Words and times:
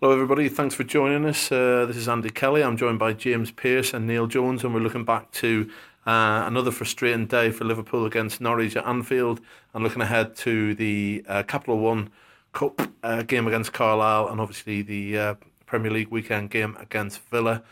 Hello, 0.00 0.12
everybody. 0.12 0.48
Thanks 0.48 0.74
for 0.74 0.82
joining 0.82 1.24
us. 1.24 1.52
Uh, 1.52 1.86
this 1.86 1.96
is 1.96 2.08
Andy 2.08 2.28
Kelly. 2.28 2.64
I'm 2.64 2.76
joined 2.76 2.98
by 2.98 3.12
James 3.12 3.52
Pearce 3.52 3.94
and 3.94 4.08
Neil 4.08 4.26
Jones, 4.26 4.64
and 4.64 4.74
we're 4.74 4.80
looking 4.80 5.04
back 5.04 5.30
to 5.32 5.70
uh, 6.04 6.42
another 6.46 6.72
frustrating 6.72 7.26
day 7.26 7.52
for 7.52 7.64
Liverpool 7.64 8.04
against 8.04 8.40
Norwich 8.40 8.76
at 8.76 8.84
Anfield, 8.86 9.40
and 9.72 9.84
looking 9.84 10.02
ahead 10.02 10.34
to 10.38 10.74
the 10.74 11.24
uh, 11.28 11.44
Capital 11.44 11.78
One 11.78 12.10
Cup 12.52 12.82
uh, 13.04 13.22
game 13.22 13.46
against 13.46 13.72
Carlisle, 13.72 14.28
and 14.30 14.40
obviously 14.40 14.82
the 14.82 15.16
uh, 15.16 15.34
Premier 15.64 15.92
League 15.92 16.08
weekend 16.08 16.50
game 16.50 16.76
against 16.80 17.20
Villa. 17.30 17.62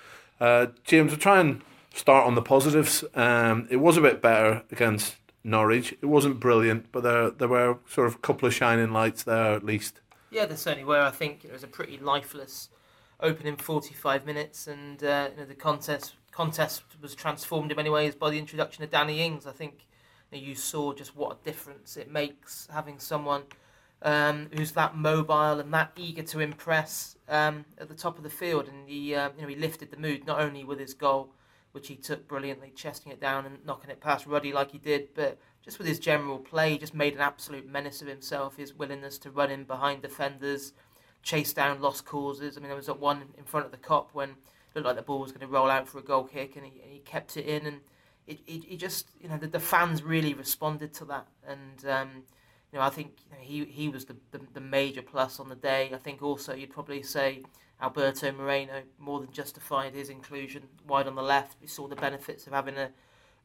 Uh, 0.41 0.67
James, 0.85 1.11
we'll 1.11 1.19
try 1.19 1.41
and 1.41 1.61
start 1.93 2.25
on 2.25 2.37
the 2.37 2.41
positives. 2.41 3.05
Um, 3.17 3.67
it 3.69 3.79
was 3.79 3.97
a 3.97 4.01
bit 4.01 4.23
better 4.23 4.63
against 4.71 5.17
Norwich. 5.43 5.93
It 6.01 6.07
wasn't 6.07 6.39
brilliant, 6.39 6.93
but 6.93 7.03
there 7.03 7.31
there 7.31 7.49
were 7.49 7.79
sort 7.89 8.07
of 8.07 8.15
a 8.15 8.19
couple 8.19 8.47
of 8.47 8.55
shining 8.55 8.93
lights 8.93 9.25
there 9.25 9.55
at 9.55 9.65
least. 9.65 9.99
Yeah, 10.33 10.47
there 10.47 10.57
certainly 10.57 10.85
were. 10.85 11.03
I 11.03 11.11
think 11.11 11.45
it 11.45 11.53
was 11.53 11.63
a 11.63 11.67
pretty 11.67 11.99
lifeless 11.99 12.71
opening 13.21 13.57
45 13.57 14.25
minutes, 14.25 14.67
and 14.67 15.05
uh, 15.05 15.29
you 15.31 15.37
know, 15.43 15.45
the 15.45 15.55
contest 15.55 16.15
contest 16.31 16.85
was 17.03 17.15
transformed 17.15 17.71
in 17.71 17.77
many 17.77 17.91
ways 17.91 18.15
by 18.15 18.31
the 18.31 18.39
introduction 18.39 18.83
of 18.83 18.91
Danny 18.91 19.21
Ings. 19.21 19.47
I 19.47 19.53
think 19.53 19.87
you, 20.31 20.41
know, 20.41 20.47
you 20.47 20.55
saw 20.55 20.95
just 20.95 21.15
what 21.15 21.37
a 21.37 21.45
difference 21.45 21.99
it 21.99 22.11
makes 22.11 22.67
having 22.73 22.99
someone 22.99 23.43
um, 24.01 24.49
who's 24.57 24.73
that 24.73 24.97
mobile 24.97 25.61
and 25.61 25.73
that 25.75 25.93
eager 25.99 26.23
to 26.23 26.41
impress 26.41 27.15
um, 27.29 27.67
at 27.77 27.89
the 27.91 27.95
top 27.95 28.17
of 28.17 28.25
the 28.25 28.31
field, 28.31 28.69
and 28.69 28.89
he 28.89 29.15
uh, 29.15 29.29
you 29.37 29.43
know 29.43 29.49
he 29.49 29.57
lifted 29.57 29.91
the 29.91 29.99
mood 29.99 30.27
not 30.27 30.41
only 30.41 30.65
with 30.65 30.79
his 30.79 30.95
goal, 30.95 31.29
which 31.73 31.89
he 31.89 31.97
took 31.97 32.29
brilliantly, 32.29 32.71
chesting 32.75 33.13
it 33.13 33.21
down 33.21 33.47
and 33.47 33.65
knocking 33.67 33.91
it 33.91 34.01
past 34.01 34.27
Ruddy 34.27 34.53
like 34.53 34.71
he 34.71 34.79
did, 34.79 35.09
but 35.15 35.39
just 35.65 35.79
with 35.79 35.87
his 35.87 35.99
general 35.99 36.39
play, 36.39 36.73
he 36.73 36.79
just 36.79 36.95
made 36.95 37.15
an 37.15 37.21
absolute 37.21 37.69
menace 37.69 38.03
of 38.03 38.09
himself. 38.09 38.57
His 38.57 38.75
willingness 38.75 39.19
to 39.19 39.31
run 39.31 39.51
in 39.51 39.65
behind 39.65 40.03
defenders, 40.03 40.73
chase 41.23 41.53
down 41.53 41.81
lost 41.81 42.05
causes. 42.05 42.57
I 42.57 42.61
mean, 42.61 42.69
there 42.69 42.77
was 42.77 42.87
that 42.87 43.01
one 43.01 43.23
in 43.39 43.45
front 43.45 43.67
of 43.67 43.73
the 43.73 43.79
Kop 43.79 44.09
when 44.13 44.31
it 44.31 44.37
looked 44.75 44.87
like 44.87 44.97
the 44.97 45.03
ball 45.03 45.21
was 45.21 45.33
going 45.33 45.41
to 45.41 45.47
roll 45.47 45.71
out 45.71 45.89
for 45.89 45.99
a 45.99 46.03
goal 46.03 46.25
kick, 46.25 46.57
and 46.57 46.67
he, 46.67 46.81
and 46.83 46.93
he 46.93 46.99
kept 46.99 47.37
it 47.37 47.47
in. 47.47 47.67
And 47.67 47.81
it, 48.27 48.41
it, 48.47 48.65
it, 48.73 48.77
just, 48.77 49.09
you 49.21 49.29
know, 49.29 49.39
the, 49.39 49.47
the 49.47 49.61
fans 49.61 50.03
really 50.03 50.35
responded 50.35 50.93
to 50.95 51.05
that. 51.07 51.29
And, 51.47 51.89
um, 51.89 52.23
you 52.73 52.79
know, 52.79 52.85
I 52.85 52.91
think 52.91 53.19
he, 53.39 53.65
he 53.67 53.89
was 53.89 54.07
the, 54.07 54.17
the, 54.31 54.41
the 54.55 54.61
major 54.61 55.03
plus 55.03 55.39
on 55.39 55.49
the 55.49 55.57
day. 55.57 55.91
I 55.93 55.99
think 55.99 56.23
also 56.23 56.55
you'd 56.55 56.71
probably 56.71 57.03
say 57.03 57.43
Alberto 57.81 58.33
Moreno 58.33 58.83
more 58.99 59.21
than 59.21 59.31
justified 59.31 59.95
his 59.95 60.09
inclusion 60.09 60.63
wide 60.87 61.07
on 61.07 61.15
the 61.15 61.23
left. 61.23 61.59
We 61.61 61.67
saw 61.67 61.87
the 61.87 61.97
benefits 61.97 62.47
of 62.47 62.53
having 62.53 62.77
a 62.77 62.91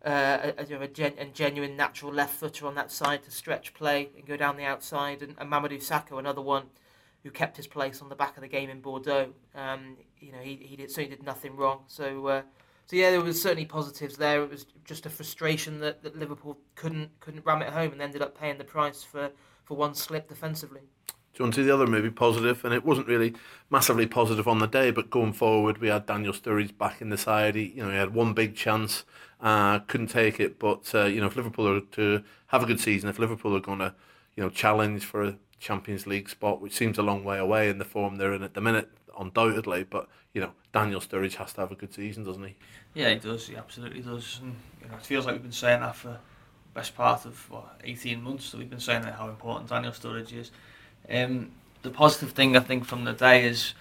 uh, 0.05 0.51
a, 0.57 0.75
a, 0.75 0.87
gen- 0.87 1.15
a, 1.17 1.25
genuine 1.25 1.75
natural 1.75 2.13
left 2.13 2.35
footer 2.35 2.67
on 2.67 2.75
that 2.75 2.91
side 2.91 3.23
to 3.23 3.31
stretch 3.31 3.73
play 3.73 4.09
and 4.15 4.25
go 4.25 4.37
down 4.37 4.55
the 4.55 4.63
outside. 4.63 5.23
And, 5.23 5.35
and 5.39 5.51
Mamadou 5.51 5.79
Sakho, 5.79 6.19
another 6.19 6.41
one 6.41 6.65
who 7.23 7.31
kept 7.31 7.57
his 7.57 7.67
place 7.67 8.01
on 8.01 8.09
the 8.09 8.15
back 8.15 8.37
of 8.37 8.41
the 8.41 8.47
game 8.47 8.69
in 8.69 8.79
Bordeaux. 8.79 9.33
Um, 9.55 9.97
you 10.19 10.31
know, 10.31 10.37
he, 10.37 10.55
he 10.55 10.75
did, 10.75 10.91
certainly 10.91 11.15
did 11.15 11.25
nothing 11.25 11.55
wrong. 11.55 11.79
So, 11.87 12.27
uh, 12.27 12.41
so 12.87 12.95
yeah, 12.95 13.11
there 13.11 13.21
was 13.21 13.41
certainly 13.41 13.65
positives 13.65 14.15
there. 14.15 14.41
It 14.41 14.49
was 14.49 14.65
just 14.85 15.05
a 15.05 15.09
frustration 15.09 15.79
that, 15.81 16.01
that 16.03 16.17
Liverpool 16.17 16.57
couldn't 16.75 17.19
couldn't 17.19 17.45
ram 17.45 17.61
it 17.61 17.69
home 17.69 17.91
and 17.91 18.01
ended 18.01 18.21
up 18.21 18.39
paying 18.39 18.57
the 18.57 18.63
price 18.63 19.03
for, 19.03 19.29
for 19.65 19.75
one 19.75 19.93
slip 19.93 20.29
defensively. 20.29 20.81
Do 21.09 21.43
you 21.43 21.45
want 21.45 21.55
to 21.55 21.61
see 21.61 21.67
the 21.67 21.73
other 21.73 21.85
maybe 21.85 22.09
positive? 22.09 22.63
And 22.65 22.73
it 22.73 22.85
wasn't 22.85 23.07
really 23.07 23.35
massively 23.69 24.07
positive 24.07 24.47
on 24.47 24.59
the 24.59 24.67
day, 24.67 24.89
but 24.89 25.09
going 25.09 25.33
forward, 25.33 25.77
we 25.77 25.89
had 25.89 26.05
Daniel 26.05 26.33
Sturridge 26.33 26.75
back 26.77 27.01
in 27.01 27.09
the 27.09 27.17
side. 27.17 27.55
He, 27.55 27.73
you 27.75 27.83
know, 27.83 27.91
he 27.91 27.97
had 27.97 28.15
one 28.15 28.33
big 28.33 28.55
chance 28.55 29.03
uh, 29.41 29.79
couldn't 29.79 30.07
take 30.07 30.39
it. 30.39 30.57
But 30.57 30.89
uh, 30.95 31.05
you 31.05 31.19
know, 31.19 31.27
if 31.27 31.35
Liverpool 31.35 31.67
are 31.67 31.81
to 31.81 32.23
have 32.47 32.63
a 32.63 32.65
good 32.65 32.79
season, 32.79 33.09
if 33.09 33.19
Liverpool 33.19 33.55
are 33.55 33.61
going 33.61 33.79
to, 33.79 33.93
you 34.35 34.43
know, 34.43 34.49
challenge 34.49 35.03
for 35.03 35.23
a 35.23 35.37
Champions 35.59 36.07
League 36.07 36.29
spot, 36.29 36.61
which 36.61 36.73
seems 36.73 36.97
a 36.97 37.03
long 37.03 37.23
way 37.23 37.37
away 37.37 37.69
in 37.69 37.79
the 37.79 37.85
form 37.85 38.15
they're 38.15 38.33
in 38.33 38.43
at 38.43 38.53
the 38.53 38.61
minute, 38.61 38.89
undoubtedly. 39.19 39.83
But 39.83 40.07
you 40.33 40.41
know, 40.41 40.51
Daniel 40.73 41.01
Sturridge 41.01 41.35
has 41.35 41.53
to 41.53 41.61
have 41.61 41.71
a 41.71 41.75
good 41.75 41.93
season, 41.93 42.23
doesn't 42.23 42.43
he? 42.43 42.55
Yeah, 42.93 43.09
he 43.09 43.19
does. 43.19 43.47
He 43.47 43.55
absolutely 43.55 44.01
does. 44.01 44.39
And 44.41 44.55
you 44.81 44.87
know, 44.87 44.95
it 44.95 45.05
feels 45.05 45.25
like 45.25 45.35
we've 45.35 45.43
been 45.43 45.51
saying 45.51 45.81
that 45.81 45.95
for 45.95 46.17
best 46.73 46.95
part 46.95 47.25
of 47.25 47.49
what 47.49 47.79
eighteen 47.83 48.21
months. 48.21 48.45
So 48.45 48.57
we've 48.57 48.69
been 48.69 48.79
saying 48.79 49.01
that 49.03 49.15
how 49.15 49.29
important 49.29 49.69
Daniel 49.69 49.91
Sturridge 49.91 50.33
is. 50.33 50.51
Um, 51.09 51.51
the 51.81 51.89
positive 51.89 52.31
thing 52.31 52.55
I 52.57 52.59
think 52.59 52.85
from 52.85 53.03
the 53.03 53.13
day 53.13 53.45
is 53.45 53.73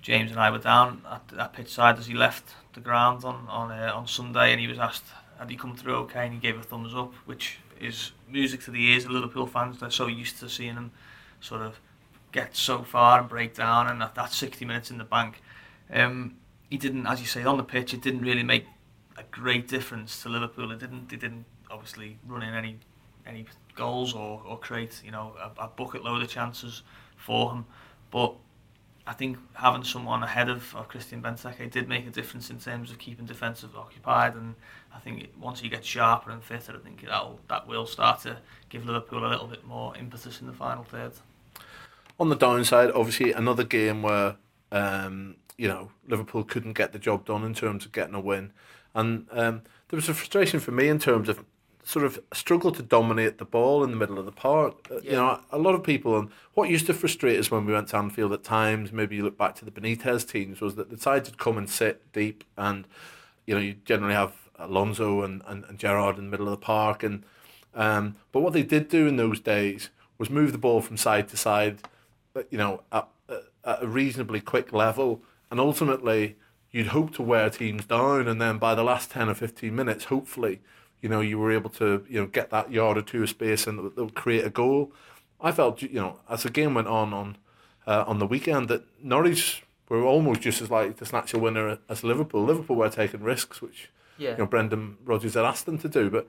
James 0.00 0.30
and 0.30 0.38
I 0.38 0.50
were 0.50 0.58
down 0.58 1.02
at 1.10 1.26
that 1.28 1.52
pitch 1.52 1.70
side 1.70 1.98
as 1.98 2.06
he 2.06 2.14
left 2.14 2.54
the 2.74 2.80
ground 2.80 3.24
on 3.24 3.46
on 3.48 3.70
uh, 3.70 3.92
on 3.94 4.06
Sunday, 4.06 4.52
and 4.52 4.60
he 4.60 4.66
was 4.66 4.78
asked 4.78 5.04
had 5.38 5.50
he 5.50 5.56
come 5.56 5.76
through 5.76 5.96
okay, 5.96 6.24
and 6.26 6.34
he 6.34 6.38
gave 6.38 6.58
a 6.58 6.62
thumbs 6.62 6.94
up, 6.94 7.12
which 7.24 7.58
is 7.80 8.12
music 8.28 8.62
to 8.64 8.70
the 8.70 8.84
ears 8.84 9.04
of 9.04 9.10
Liverpool 9.10 9.46
fans. 9.46 9.80
They're 9.80 9.90
so 9.90 10.06
used 10.06 10.38
to 10.40 10.48
seeing 10.48 10.74
him 10.74 10.92
sort 11.40 11.62
of 11.62 11.80
get 12.34 12.56
so 12.56 12.82
far 12.82 13.20
and 13.20 13.28
break 13.28 13.54
down, 13.54 13.86
and 13.86 14.00
that, 14.00 14.14
that 14.16 14.32
60 14.32 14.64
minutes 14.64 14.90
in 14.90 14.98
the 14.98 15.04
bank. 15.04 15.40
Um, 15.90 16.34
he 16.68 16.76
didn't, 16.76 17.06
as 17.06 17.20
you 17.20 17.26
say, 17.26 17.44
on 17.44 17.56
the 17.56 17.62
pitch. 17.62 17.94
It 17.94 18.02
didn't 18.02 18.22
really 18.22 18.42
make 18.42 18.66
a 19.16 19.22
great 19.30 19.68
difference 19.68 20.20
to 20.22 20.28
Liverpool. 20.28 20.72
It 20.72 20.80
didn't. 20.80 21.08
They 21.08 21.16
didn't 21.16 21.44
obviously 21.70 22.18
run 22.26 22.42
in 22.42 22.52
any 22.52 22.78
any 23.26 23.46
goals 23.74 24.12
or, 24.12 24.42
or 24.46 24.58
create 24.58 25.00
you 25.04 25.10
know 25.10 25.34
a, 25.40 25.64
a 25.64 25.68
bucket 25.68 26.04
load 26.04 26.22
of 26.22 26.28
chances 26.28 26.82
for 27.16 27.52
him, 27.52 27.64
but 28.10 28.34
I 29.06 29.12
think 29.12 29.38
having 29.54 29.84
someone 29.84 30.22
ahead 30.22 30.48
of, 30.48 30.74
of 30.74 30.88
Christian 30.88 31.22
Benteke 31.22 31.70
did 31.70 31.88
make 31.88 32.06
a 32.06 32.10
difference 32.10 32.50
in 32.50 32.58
terms 32.58 32.90
of 32.90 32.98
keeping 32.98 33.26
defensive 33.26 33.76
occupied, 33.76 34.34
and 34.34 34.56
I 34.92 34.98
think 34.98 35.28
once 35.40 35.60
he 35.60 35.68
gets 35.68 35.86
sharper 35.86 36.30
and 36.30 36.42
fitter, 36.42 36.74
I 36.74 36.78
think 36.78 37.02
that'll 37.02 37.38
that 37.48 37.68
will 37.68 37.86
start 37.86 38.20
to 38.22 38.38
give 38.68 38.84
Liverpool 38.86 39.24
a 39.24 39.28
little 39.28 39.46
bit 39.46 39.64
more 39.64 39.96
impetus 39.96 40.40
in 40.40 40.48
the 40.48 40.52
final 40.52 40.82
third. 40.82 41.12
On 42.18 42.28
the 42.28 42.36
downside, 42.36 42.90
obviously 42.92 43.32
another 43.32 43.64
game 43.64 44.02
where 44.02 44.36
um, 44.70 45.36
you 45.56 45.68
know 45.68 45.90
Liverpool 46.06 46.44
couldn't 46.44 46.74
get 46.74 46.92
the 46.92 46.98
job 46.98 47.24
done 47.24 47.44
in 47.44 47.54
terms 47.54 47.84
of 47.84 47.92
getting 47.92 48.14
a 48.14 48.20
win, 48.20 48.52
and 48.94 49.26
um, 49.32 49.62
there 49.88 49.96
was 49.96 50.08
a 50.08 50.14
frustration 50.14 50.60
for 50.60 50.70
me 50.70 50.88
in 50.88 50.98
terms 50.98 51.28
of 51.28 51.44
sort 51.84 52.04
of 52.04 52.18
struggle 52.32 52.72
to 52.72 52.82
dominate 52.82 53.38
the 53.38 53.44
ball 53.44 53.84
in 53.84 53.90
the 53.90 53.96
middle 53.96 54.18
of 54.18 54.24
the 54.24 54.32
park. 54.32 54.88
Uh, 54.90 54.96
yeah. 55.02 55.10
You 55.10 55.16
know, 55.16 55.40
a 55.52 55.58
lot 55.58 55.74
of 55.74 55.84
people, 55.84 56.18
and 56.18 56.30
what 56.54 56.70
used 56.70 56.86
to 56.86 56.94
frustrate 56.94 57.38
us 57.38 57.50
when 57.50 57.66
we 57.66 57.72
went 57.72 57.88
to 57.88 57.96
Anfield 57.96 58.32
at 58.32 58.42
times, 58.42 58.90
maybe 58.90 59.16
you 59.16 59.22
look 59.22 59.36
back 59.36 59.54
to 59.56 59.64
the 59.64 59.70
Benitez 59.70 60.26
teams, 60.26 60.60
was 60.60 60.76
that 60.76 60.90
the 60.90 60.98
sides 60.98 61.28
would 61.28 61.38
come 61.38 61.58
and 61.58 61.68
sit 61.68 62.10
deep, 62.12 62.42
and 62.56 62.86
you 63.46 63.54
know, 63.54 63.60
you 63.60 63.74
generally 63.84 64.14
have 64.14 64.32
Alonso 64.58 65.22
and, 65.22 65.42
and, 65.46 65.64
and 65.64 65.78
Gerrard 65.78 66.16
in 66.16 66.24
the 66.24 66.30
middle 66.30 66.46
of 66.46 66.52
the 66.52 66.64
park, 66.64 67.02
and 67.02 67.24
um, 67.74 68.16
but 68.32 68.40
what 68.40 68.52
they 68.52 68.62
did 68.62 68.88
do 68.88 69.06
in 69.06 69.16
those 69.16 69.40
days 69.40 69.90
was 70.16 70.30
move 70.30 70.52
the 70.52 70.58
ball 70.58 70.80
from 70.80 70.96
side 70.96 71.28
to 71.28 71.36
side, 71.36 71.80
you 72.50 72.58
know, 72.58 72.82
at, 72.92 73.08
at 73.64 73.82
a 73.82 73.86
reasonably 73.86 74.40
quick 74.40 74.72
level, 74.72 75.22
and 75.50 75.60
ultimately 75.60 76.36
you'd 76.70 76.88
hope 76.88 77.14
to 77.14 77.22
wear 77.22 77.50
teams 77.50 77.84
down, 77.86 78.26
and 78.28 78.40
then 78.40 78.58
by 78.58 78.74
the 78.74 78.84
last 78.84 79.10
ten 79.10 79.28
or 79.28 79.34
fifteen 79.34 79.74
minutes, 79.74 80.04
hopefully 80.06 80.60
you 81.04 81.10
know, 81.10 81.20
you 81.20 81.38
were 81.38 81.52
able 81.52 81.68
to, 81.68 82.02
you 82.08 82.18
know, 82.18 82.26
get 82.26 82.48
that 82.48 82.72
yard 82.72 82.96
or 82.96 83.02
two 83.02 83.22
of 83.22 83.28
space 83.28 83.66
and 83.66 83.92
they'll 83.94 84.08
create 84.08 84.42
a 84.42 84.48
goal. 84.48 84.90
I 85.38 85.52
felt, 85.52 85.82
you 85.82 86.00
know, 86.00 86.20
as 86.30 86.44
the 86.44 86.50
game 86.50 86.72
went 86.72 86.88
on 86.88 87.12
on 87.12 87.36
uh, 87.86 88.04
on 88.06 88.20
the 88.20 88.26
weekend, 88.26 88.68
that 88.68 88.84
Norwich 89.02 89.64
were 89.90 90.02
almost 90.02 90.40
just 90.40 90.62
as 90.62 90.70
likely 90.70 90.94
to 90.94 91.04
snatch 91.04 91.34
a 91.34 91.38
winner 91.38 91.78
as 91.90 92.04
Liverpool. 92.04 92.42
Liverpool 92.42 92.76
were 92.76 92.88
taking 92.88 93.22
risks, 93.22 93.60
which 93.60 93.90
yeah. 94.16 94.30
you 94.30 94.38
know 94.38 94.46
Brendan 94.46 94.96
Rodgers 95.04 95.34
had 95.34 95.44
asked 95.44 95.66
them 95.66 95.76
to 95.80 95.90
do, 95.90 96.08
but 96.08 96.26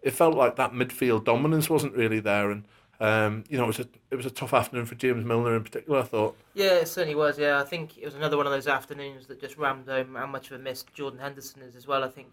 it 0.00 0.12
felt 0.12 0.34
like 0.34 0.56
that 0.56 0.72
midfield 0.72 1.26
dominance 1.26 1.68
wasn't 1.68 1.92
really 1.94 2.20
there, 2.20 2.50
and 2.50 2.64
um, 3.00 3.44
you 3.48 3.58
know, 3.58 3.64
it 3.64 3.68
was 3.68 3.80
a 3.80 3.88
it 4.10 4.16
was 4.16 4.26
a 4.26 4.30
tough 4.30 4.54
afternoon 4.54 4.86
for 4.86 4.94
James 4.94 5.24
Milner 5.24 5.56
in 5.56 5.64
particular. 5.64 6.00
I 6.00 6.02
thought. 6.02 6.36
Yeah, 6.54 6.74
it 6.74 6.88
certainly 6.88 7.14
was. 7.14 7.38
Yeah, 7.38 7.60
I 7.60 7.64
think 7.64 7.98
it 7.98 8.04
was 8.04 8.14
another 8.14 8.36
one 8.36 8.46
of 8.46 8.52
those 8.52 8.68
afternoons 8.68 9.26
that 9.26 9.40
just 9.40 9.56
rammed 9.56 9.88
home 9.88 10.14
how 10.14 10.26
much 10.26 10.50
of 10.50 10.60
a 10.60 10.62
miss 10.62 10.84
Jordan 10.94 11.18
Henderson 11.18 11.62
is 11.62 11.76
as 11.76 11.86
well. 11.86 12.04
I 12.04 12.08
think 12.08 12.32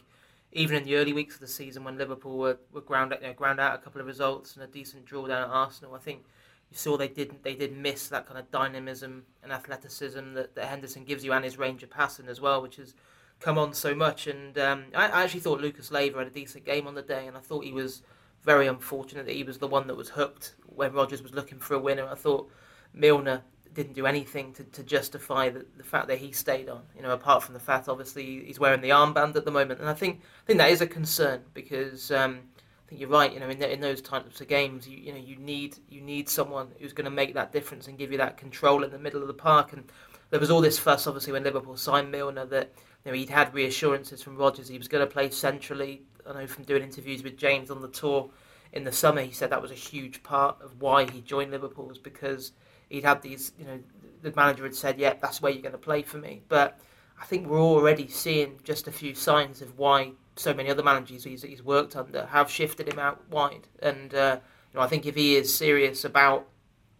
even 0.53 0.77
in 0.77 0.83
the 0.83 0.95
early 0.95 1.13
weeks 1.13 1.35
of 1.35 1.41
the 1.41 1.47
season 1.47 1.83
when 1.83 1.97
Liverpool 1.97 2.37
were, 2.37 2.57
were 2.73 2.81
ground, 2.81 3.15
you 3.21 3.27
know, 3.27 3.33
ground 3.33 3.59
out 3.59 3.73
a 3.73 3.77
couple 3.77 4.01
of 4.01 4.07
results 4.07 4.55
and 4.55 4.63
a 4.63 4.67
decent 4.67 5.05
draw 5.05 5.25
down 5.25 5.43
at 5.43 5.49
Arsenal, 5.49 5.95
I 5.95 5.99
think 5.99 6.25
you 6.69 6.77
saw 6.77 6.97
they 6.97 7.07
didn't 7.07 7.43
they 7.43 7.55
did 7.55 7.75
miss 7.75 8.07
that 8.09 8.25
kind 8.27 8.39
of 8.39 8.49
dynamism 8.51 9.23
and 9.43 9.51
athleticism 9.51 10.33
that, 10.33 10.55
that 10.55 10.65
Henderson 10.65 11.03
gives 11.03 11.23
you 11.23 11.33
and 11.33 11.43
his 11.43 11.57
range 11.57 11.83
of 11.83 11.89
passing 11.89 12.27
as 12.27 12.39
well, 12.39 12.61
which 12.61 12.77
has 12.77 12.93
come 13.39 13.57
on 13.57 13.73
so 13.73 13.95
much. 13.95 14.27
And 14.27 14.57
um, 14.57 14.85
I, 14.93 15.07
I, 15.07 15.23
actually 15.23 15.41
thought 15.41 15.59
Lucas 15.59 15.91
Leiva 15.91 16.19
had 16.19 16.27
a 16.27 16.31
decent 16.31 16.65
game 16.65 16.87
on 16.87 16.95
the 16.95 17.01
day, 17.01 17.27
and 17.27 17.35
I 17.35 17.39
thought 17.39 17.63
he 17.65 17.73
was 17.73 18.03
very 18.43 18.67
unfortunate 18.67 19.25
that 19.25 19.35
he 19.35 19.43
was 19.43 19.59
the 19.59 19.67
one 19.67 19.87
that 19.87 19.95
was 19.95 20.09
hooked 20.09 20.55
when 20.65 20.93
Rodgers 20.93 21.21
was 21.21 21.33
looking 21.33 21.59
for 21.59 21.75
a 21.75 21.79
winner. 21.79 22.07
I 22.07 22.15
thought 22.15 22.49
Milner 22.93 23.43
didn't 23.73 23.93
do 23.93 24.05
anything 24.05 24.53
to, 24.53 24.63
to 24.63 24.83
justify 24.83 25.49
the, 25.49 25.65
the 25.77 25.83
fact 25.83 26.07
that 26.07 26.17
he 26.17 26.31
stayed 26.31 26.69
on. 26.69 26.81
You 26.95 27.03
know, 27.03 27.11
apart 27.11 27.43
from 27.43 27.53
the 27.53 27.59
fact 27.59 27.87
obviously 27.87 28.43
he's 28.45 28.59
wearing 28.59 28.81
the 28.81 28.89
armband 28.89 29.35
at 29.35 29.45
the 29.45 29.51
moment, 29.51 29.79
and 29.79 29.89
I 29.89 29.93
think 29.93 30.21
I 30.43 30.45
think 30.45 30.59
that 30.59 30.71
is 30.71 30.81
a 30.81 30.87
concern 30.87 31.41
because 31.53 32.11
um, 32.11 32.41
I 32.85 32.89
think 32.89 33.01
you're 33.01 33.09
right. 33.09 33.31
You 33.31 33.39
know, 33.39 33.49
in, 33.49 33.59
the, 33.59 33.71
in 33.71 33.79
those 33.79 34.01
types 34.01 34.41
of 34.41 34.47
games, 34.47 34.87
you 34.87 34.97
you 34.97 35.13
know 35.13 35.19
you 35.19 35.37
need 35.37 35.77
you 35.89 36.01
need 36.01 36.29
someone 36.29 36.69
who's 36.79 36.93
going 36.93 37.05
to 37.05 37.11
make 37.11 37.33
that 37.35 37.51
difference 37.51 37.87
and 37.87 37.97
give 37.97 38.11
you 38.11 38.17
that 38.17 38.37
control 38.37 38.83
in 38.83 38.91
the 38.91 38.99
middle 38.99 39.21
of 39.21 39.27
the 39.27 39.33
park. 39.33 39.73
And 39.73 39.85
there 40.29 40.39
was 40.39 40.51
all 40.51 40.61
this 40.61 40.79
fuss 40.79 41.07
obviously 41.07 41.33
when 41.33 41.43
Liverpool 41.43 41.77
signed 41.77 42.11
Milner 42.11 42.45
that 42.47 42.73
you 43.05 43.11
know 43.11 43.17
he'd 43.17 43.29
had 43.29 43.53
reassurances 43.53 44.21
from 44.21 44.35
Rodgers 44.35 44.67
he 44.67 44.77
was 44.77 44.87
going 44.87 45.05
to 45.05 45.11
play 45.11 45.29
centrally. 45.29 46.03
I 46.27 46.33
know 46.33 46.47
from 46.47 46.63
doing 46.63 46.83
interviews 46.83 47.23
with 47.23 47.37
James 47.37 47.69
on 47.69 47.81
the 47.81 47.87
tour 47.87 48.29
in 48.73 48.83
the 48.83 48.91
summer, 48.91 49.21
he 49.21 49.31
said 49.31 49.49
that 49.49 49.61
was 49.61 49.71
a 49.71 49.75
huge 49.75 50.23
part 50.23 50.61
of 50.61 50.81
why 50.81 51.09
he 51.09 51.21
joined 51.21 51.51
Liverpool 51.51 51.85
was 51.85 51.97
because 51.97 52.53
he'd 52.89 53.03
had 53.03 53.21
these, 53.21 53.51
you 53.59 53.65
know, 53.65 53.79
the 54.21 54.31
manager 54.35 54.63
had 54.63 54.75
said, 54.75 54.99
"Yeah, 54.99 55.13
that's 55.21 55.41
where 55.41 55.51
you're 55.51 55.61
going 55.61 55.73
to 55.73 55.77
play 55.77 56.03
for 56.03 56.17
me." 56.17 56.43
But 56.47 56.79
I 57.19 57.25
think 57.25 57.47
we're 57.47 57.59
already 57.59 58.07
seeing 58.07 58.59
just 58.63 58.87
a 58.87 58.91
few 58.91 59.13
signs 59.13 59.61
of 59.61 59.77
why 59.77 60.13
so 60.35 60.53
many 60.53 60.69
other 60.69 60.83
managers 60.83 61.23
he's, 61.23 61.43
he's 61.43 61.63
worked 61.63 61.95
under 61.95 62.25
have 62.27 62.49
shifted 62.49 62.87
him 62.91 62.99
out 62.99 63.29
wide. 63.29 63.67
And 63.81 64.13
uh, 64.13 64.39
you 64.73 64.79
know, 64.79 64.83
I 64.83 64.87
think 64.87 65.05
if 65.05 65.15
he 65.15 65.35
is 65.35 65.55
serious 65.55 66.05
about 66.05 66.47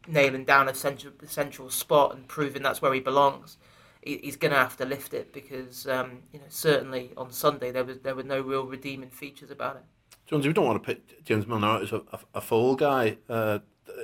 nailing 0.08 0.46
down 0.46 0.68
a 0.68 0.74
central, 0.74 1.14
central 1.28 1.70
spot 1.70 2.16
and 2.16 2.28
proving 2.28 2.62
that's 2.62 2.82
where 2.82 2.94
he 2.94 3.00
belongs, 3.00 3.58
he's 4.02 4.36
going 4.36 4.52
to 4.52 4.58
have 4.58 4.78
to 4.78 4.86
lift 4.86 5.14
it 5.14 5.32
because 5.34 5.88
um, 5.88 6.20
you 6.34 6.40
know 6.40 6.46
certainly 6.50 7.12
on 7.18 7.32
Sunday 7.32 7.72
there 7.72 7.84
was 7.84 8.00
there 8.00 8.16
were 8.16 8.24
no 8.24 8.42
real 8.42 8.66
redeeming 8.66 9.10
features 9.10 9.52
about 9.52 9.78
it. 9.78 9.84
Jones, 10.26 10.48
we 10.48 10.54
don't 10.54 10.66
want 10.66 10.82
to 10.82 10.86
put 10.94 11.26
James 11.26 11.46
Milner 11.46 11.68
out 11.68 11.82
as 11.82 11.92
a, 11.92 12.02
a, 12.34 12.40
full 12.40 12.76
guy. 12.76 13.18
Uh, 13.28 13.60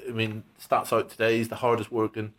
I 0.07 0.11
mean, 0.11 0.43
stats 0.59 0.91
out 0.91 1.09
today. 1.09 1.37
He's 1.37 1.47
the 1.47 1.55
hardest 1.55 1.89
working 1.89 2.33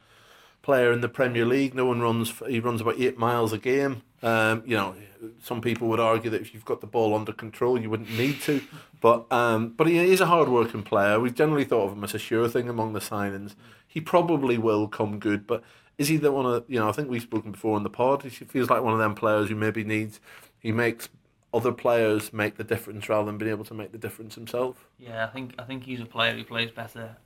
player 0.61 0.93
in 0.93 1.01
the 1.01 1.09
Premier 1.09 1.47
League. 1.47 1.75
No 1.75 1.87
one 1.87 2.01
runs. 2.01 2.35
He 2.47 2.61
runs 2.61 2.83
about 2.83 3.01
eight 3.01 3.17
miles 3.17 3.53
a 3.53 3.59
game. 3.59 4.03
Um, 4.23 4.63
you 4.67 4.77
know, 4.77 4.95
some 5.43 5.61
people 5.61 5.89
would 5.89 6.01
argue 6.01 6.31
that 6.31 6.41
if 6.41 6.53
you've 6.53 6.65
got 6.65 6.81
the 6.81 6.87
ball 6.87 7.15
under 7.15 7.33
control, 7.33 7.81
you 7.81 7.89
wouldn't 7.89 8.11
need 8.11 8.41
to. 8.43 8.61
But 9.01 9.31
um, 9.33 9.75
but 9.77 9.87
he 9.87 9.97
is 9.97 10.21
a 10.21 10.27
hard 10.27 10.49
working 10.49 10.83
player. 10.83 11.21
We've 11.21 11.35
generally 11.35 11.65
thought 11.65 11.87
of 11.87 11.93
him 11.93 12.05
as 12.05 12.15
a 12.15 12.19
sure 12.19 12.49
thing 12.49 12.69
among 12.69 12.93
the 12.93 13.01
signings. 13.01 13.55
He 13.87 14.01
probably 14.01 14.59
will 14.59 14.89
come 14.89 15.19
good, 15.19 15.47
but 15.47 15.63
is 15.99 16.09
he 16.09 16.17
the 16.17 16.33
one 16.33 16.47
of 16.47 16.65
you 16.69 16.79
know? 16.79 16.89
I 16.89 16.93
think 16.93 17.11
we've 17.11 17.23
spoken 17.23 17.53
before 17.53 17.77
in 17.77 17.83
the 17.83 17.91
pod. 17.91 18.23
He 18.23 18.31
feels 18.31 18.71
like 18.71 18.83
one 18.83 18.93
of 18.93 18.99
them 18.99 19.15
players 19.15 19.49
who 19.49 19.57
maybe 19.57 19.85
needs. 19.85 20.21
He 20.59 20.73
makes 20.73 21.09
other 21.53 21.73
players 21.73 22.33
make 22.33 22.57
the 22.57 22.65
difference 22.65 23.09
rather 23.09 23.27
than 23.27 23.39
being 23.39 23.51
able 23.51 23.65
to 23.65 23.75
make 23.75 23.93
the 23.93 23.99
difference 23.99 24.35
himself. 24.35 24.87
Yeah, 24.99 25.25
I 25.25 25.29
think 25.29 25.55
I 25.59 25.65
think 25.65 25.85
he's 25.85 26.01
a 26.01 26.07
player 26.07 26.35
who 26.35 26.45
plays 26.45 26.71
better 26.71 27.17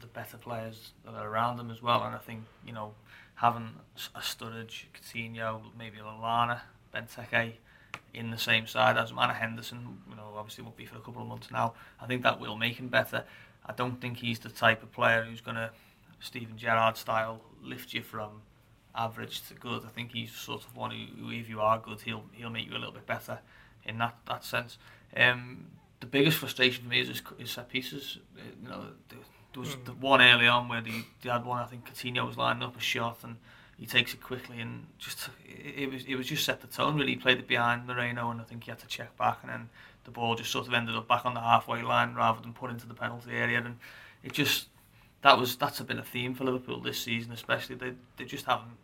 the 0.00 0.06
better 0.06 0.36
players 0.36 0.92
that 1.04 1.14
are 1.14 1.28
around 1.28 1.58
him 1.58 1.70
as 1.70 1.82
well. 1.82 2.02
And 2.04 2.14
I 2.14 2.18
think 2.18 2.44
you 2.64 2.72
know 2.72 2.94
having 3.34 3.70
a 4.14 4.20
Sturridge, 4.20 4.84
Coutinho, 4.94 5.60
maybe 5.76 5.98
Lallana, 5.98 6.60
Benteke 6.94 7.54
in 8.14 8.30
the 8.30 8.38
same 8.38 8.66
side 8.66 8.96
as 8.96 9.12
Mana 9.12 9.32
Henderson, 9.32 9.98
you 10.08 10.16
know, 10.16 10.34
obviously 10.36 10.62
won't 10.62 10.76
be 10.76 10.86
for 10.86 10.96
a 10.96 11.00
couple 11.00 11.22
of 11.22 11.28
months 11.28 11.50
now. 11.50 11.74
I 12.00 12.06
think 12.06 12.22
that 12.22 12.40
will 12.40 12.56
make 12.56 12.76
him 12.76 12.88
better. 12.88 13.24
I 13.64 13.72
don't 13.72 14.00
think 14.00 14.18
he's 14.18 14.38
the 14.38 14.50
type 14.50 14.82
of 14.82 14.92
player 14.92 15.24
who's 15.24 15.40
going 15.40 15.56
to, 15.56 15.70
Steven 16.20 16.56
Gerrard 16.56 16.96
style, 16.96 17.40
lift 17.62 17.94
you 17.94 18.02
from 18.02 18.42
average 18.94 19.46
to 19.48 19.54
good. 19.54 19.84
I 19.84 19.88
think 19.88 20.12
he's 20.12 20.32
sort 20.32 20.64
of 20.64 20.76
one 20.76 20.90
who, 20.90 21.24
who, 21.24 21.30
if 21.32 21.48
you 21.48 21.60
are 21.60 21.78
good, 21.78 22.00
he'll 22.02 22.24
he'll 22.32 22.50
make 22.50 22.66
you 22.66 22.72
a 22.72 22.78
little 22.78 22.92
bit 22.92 23.06
better 23.06 23.38
in 23.84 23.98
that 23.98 24.16
that 24.28 24.44
sense. 24.44 24.78
Um, 25.16 25.66
the 26.00 26.06
biggest 26.06 26.38
frustration 26.38 26.84
for 26.84 26.90
me 26.90 27.00
is 27.00 27.08
his, 27.08 27.22
his 27.38 27.50
set 27.50 27.68
pieces. 27.68 28.18
Uh, 28.36 28.42
you 28.62 28.68
know, 28.68 28.84
the, 29.08 29.16
there 29.52 29.60
was 29.60 29.76
mm. 29.76 29.84
the 29.84 29.92
one 29.92 30.20
early 30.20 30.46
on 30.46 30.68
where 30.68 30.80
they, 30.80 31.04
they 31.22 31.30
had 31.30 31.44
one. 31.44 31.62
I 31.62 31.66
think 31.66 31.86
Coutinho 31.86 32.26
was 32.26 32.36
lining 32.36 32.62
up 32.62 32.76
a 32.76 32.80
shot 32.80 33.18
and 33.22 33.36
he 33.78 33.86
takes 33.86 34.14
it 34.14 34.22
quickly 34.22 34.60
and 34.60 34.86
just 34.98 35.28
it, 35.44 35.82
it 35.82 35.92
was 35.92 36.04
it 36.04 36.16
was 36.16 36.26
just 36.26 36.44
set 36.44 36.60
the 36.60 36.66
tone 36.66 36.96
really. 36.96 37.12
He 37.12 37.16
played 37.16 37.38
it 37.38 37.48
behind 37.48 37.86
Moreno 37.86 38.30
and 38.30 38.40
I 38.40 38.44
think 38.44 38.64
he 38.64 38.70
had 38.70 38.80
to 38.80 38.86
check 38.86 39.16
back 39.16 39.38
and 39.42 39.50
then 39.50 39.68
the 40.04 40.10
ball 40.10 40.34
just 40.34 40.50
sort 40.50 40.66
of 40.66 40.74
ended 40.74 40.96
up 40.96 41.08
back 41.08 41.24
on 41.24 41.34
the 41.34 41.40
halfway 41.40 41.82
line 41.82 42.14
rather 42.14 42.40
than 42.40 42.52
put 42.52 42.70
into 42.70 42.86
the 42.86 42.94
penalty 42.94 43.32
area 43.32 43.58
and 43.58 43.76
it 44.22 44.32
just 44.32 44.66
that 45.22 45.38
was 45.38 45.56
that's 45.56 45.80
been 45.80 45.98
a 45.98 46.04
theme 46.04 46.34
for 46.34 46.44
Liverpool 46.44 46.80
this 46.80 47.00
season 47.00 47.32
especially 47.32 47.76
they 47.76 47.92
they 48.16 48.24
just 48.24 48.46
haven't 48.46 48.76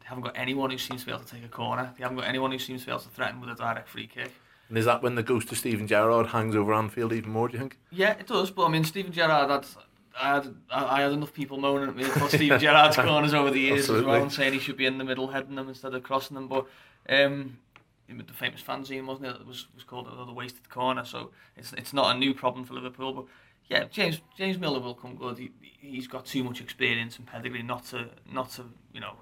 they 0.00 0.06
haven't 0.06 0.24
got 0.24 0.36
anyone 0.36 0.70
who 0.70 0.78
seems 0.78 1.00
to 1.00 1.06
be 1.06 1.12
able 1.12 1.24
to 1.24 1.30
take 1.30 1.44
a 1.44 1.48
corner 1.48 1.92
they 1.96 2.02
haven't 2.02 2.18
got 2.18 2.26
anyone 2.26 2.52
who 2.52 2.58
seems 2.58 2.80
to 2.80 2.86
be 2.86 2.92
able 2.92 3.02
to 3.02 3.08
threaten 3.08 3.40
with 3.40 3.50
a 3.50 3.54
direct 3.54 3.88
free 3.88 4.06
kick 4.06 4.32
and 4.68 4.78
is 4.78 4.84
that 4.84 5.02
when 5.02 5.14
the 5.14 5.22
ghost 5.22 5.52
of 5.52 5.58
Steven 5.58 5.86
Gerrard 5.86 6.28
hangs 6.28 6.56
over 6.56 6.72
Anfield 6.72 7.12
even 7.12 7.30
more 7.30 7.48
do 7.48 7.54
you 7.54 7.60
think 7.60 7.78
yeah 7.90 8.12
it 8.12 8.26
does 8.26 8.50
but 8.50 8.66
I 8.66 8.68
mean 8.68 8.84
Steven 8.84 9.12
Gerrard 9.12 9.50
had 9.50 9.66
I 10.20 10.34
had 10.34 10.54
I 10.70 11.02
had 11.02 11.12
enough 11.12 11.32
people 11.32 11.58
moaning 11.58 11.88
at 11.88 11.96
me 11.96 12.04
for 12.04 12.28
Steve 12.28 12.58
Gerrard's 12.60 12.96
corners 12.96 13.34
over 13.34 13.50
the 13.50 13.60
years 13.60 13.80
Absolutely. 13.80 14.04
as 14.04 14.06
well 14.06 14.22
and 14.22 14.32
saying 14.32 14.52
he 14.52 14.58
should 14.58 14.76
be 14.76 14.86
in 14.86 14.98
the 14.98 15.04
middle 15.04 15.28
heading 15.28 15.56
them 15.56 15.68
instead 15.68 15.94
of 15.94 16.02
crossing 16.02 16.36
them. 16.36 16.46
But 16.46 16.66
um, 17.08 17.58
the 18.08 18.32
famous 18.32 18.62
fanzine 18.62 19.06
wasn't 19.06 19.26
it? 19.26 19.40
It 19.40 19.46
was 19.46 19.66
was 19.74 19.84
called 19.84 20.06
the 20.06 20.32
wasted 20.32 20.68
corner. 20.70 21.04
So 21.04 21.30
it's 21.56 21.72
it's 21.72 21.92
not 21.92 22.14
a 22.14 22.18
new 22.18 22.32
problem 22.32 22.64
for 22.64 22.74
Liverpool. 22.74 23.12
But 23.12 23.24
yeah, 23.68 23.84
James 23.84 24.20
James 24.36 24.58
Milner 24.58 24.80
will 24.80 24.94
come 24.94 25.16
good. 25.16 25.38
He 25.38 25.50
he's 25.80 26.06
got 26.06 26.26
too 26.26 26.44
much 26.44 26.60
experience 26.60 27.18
and 27.18 27.26
pedigree 27.26 27.62
not 27.62 27.84
to 27.86 28.08
not 28.30 28.50
to 28.52 28.64
you 28.92 29.00
know 29.00 29.14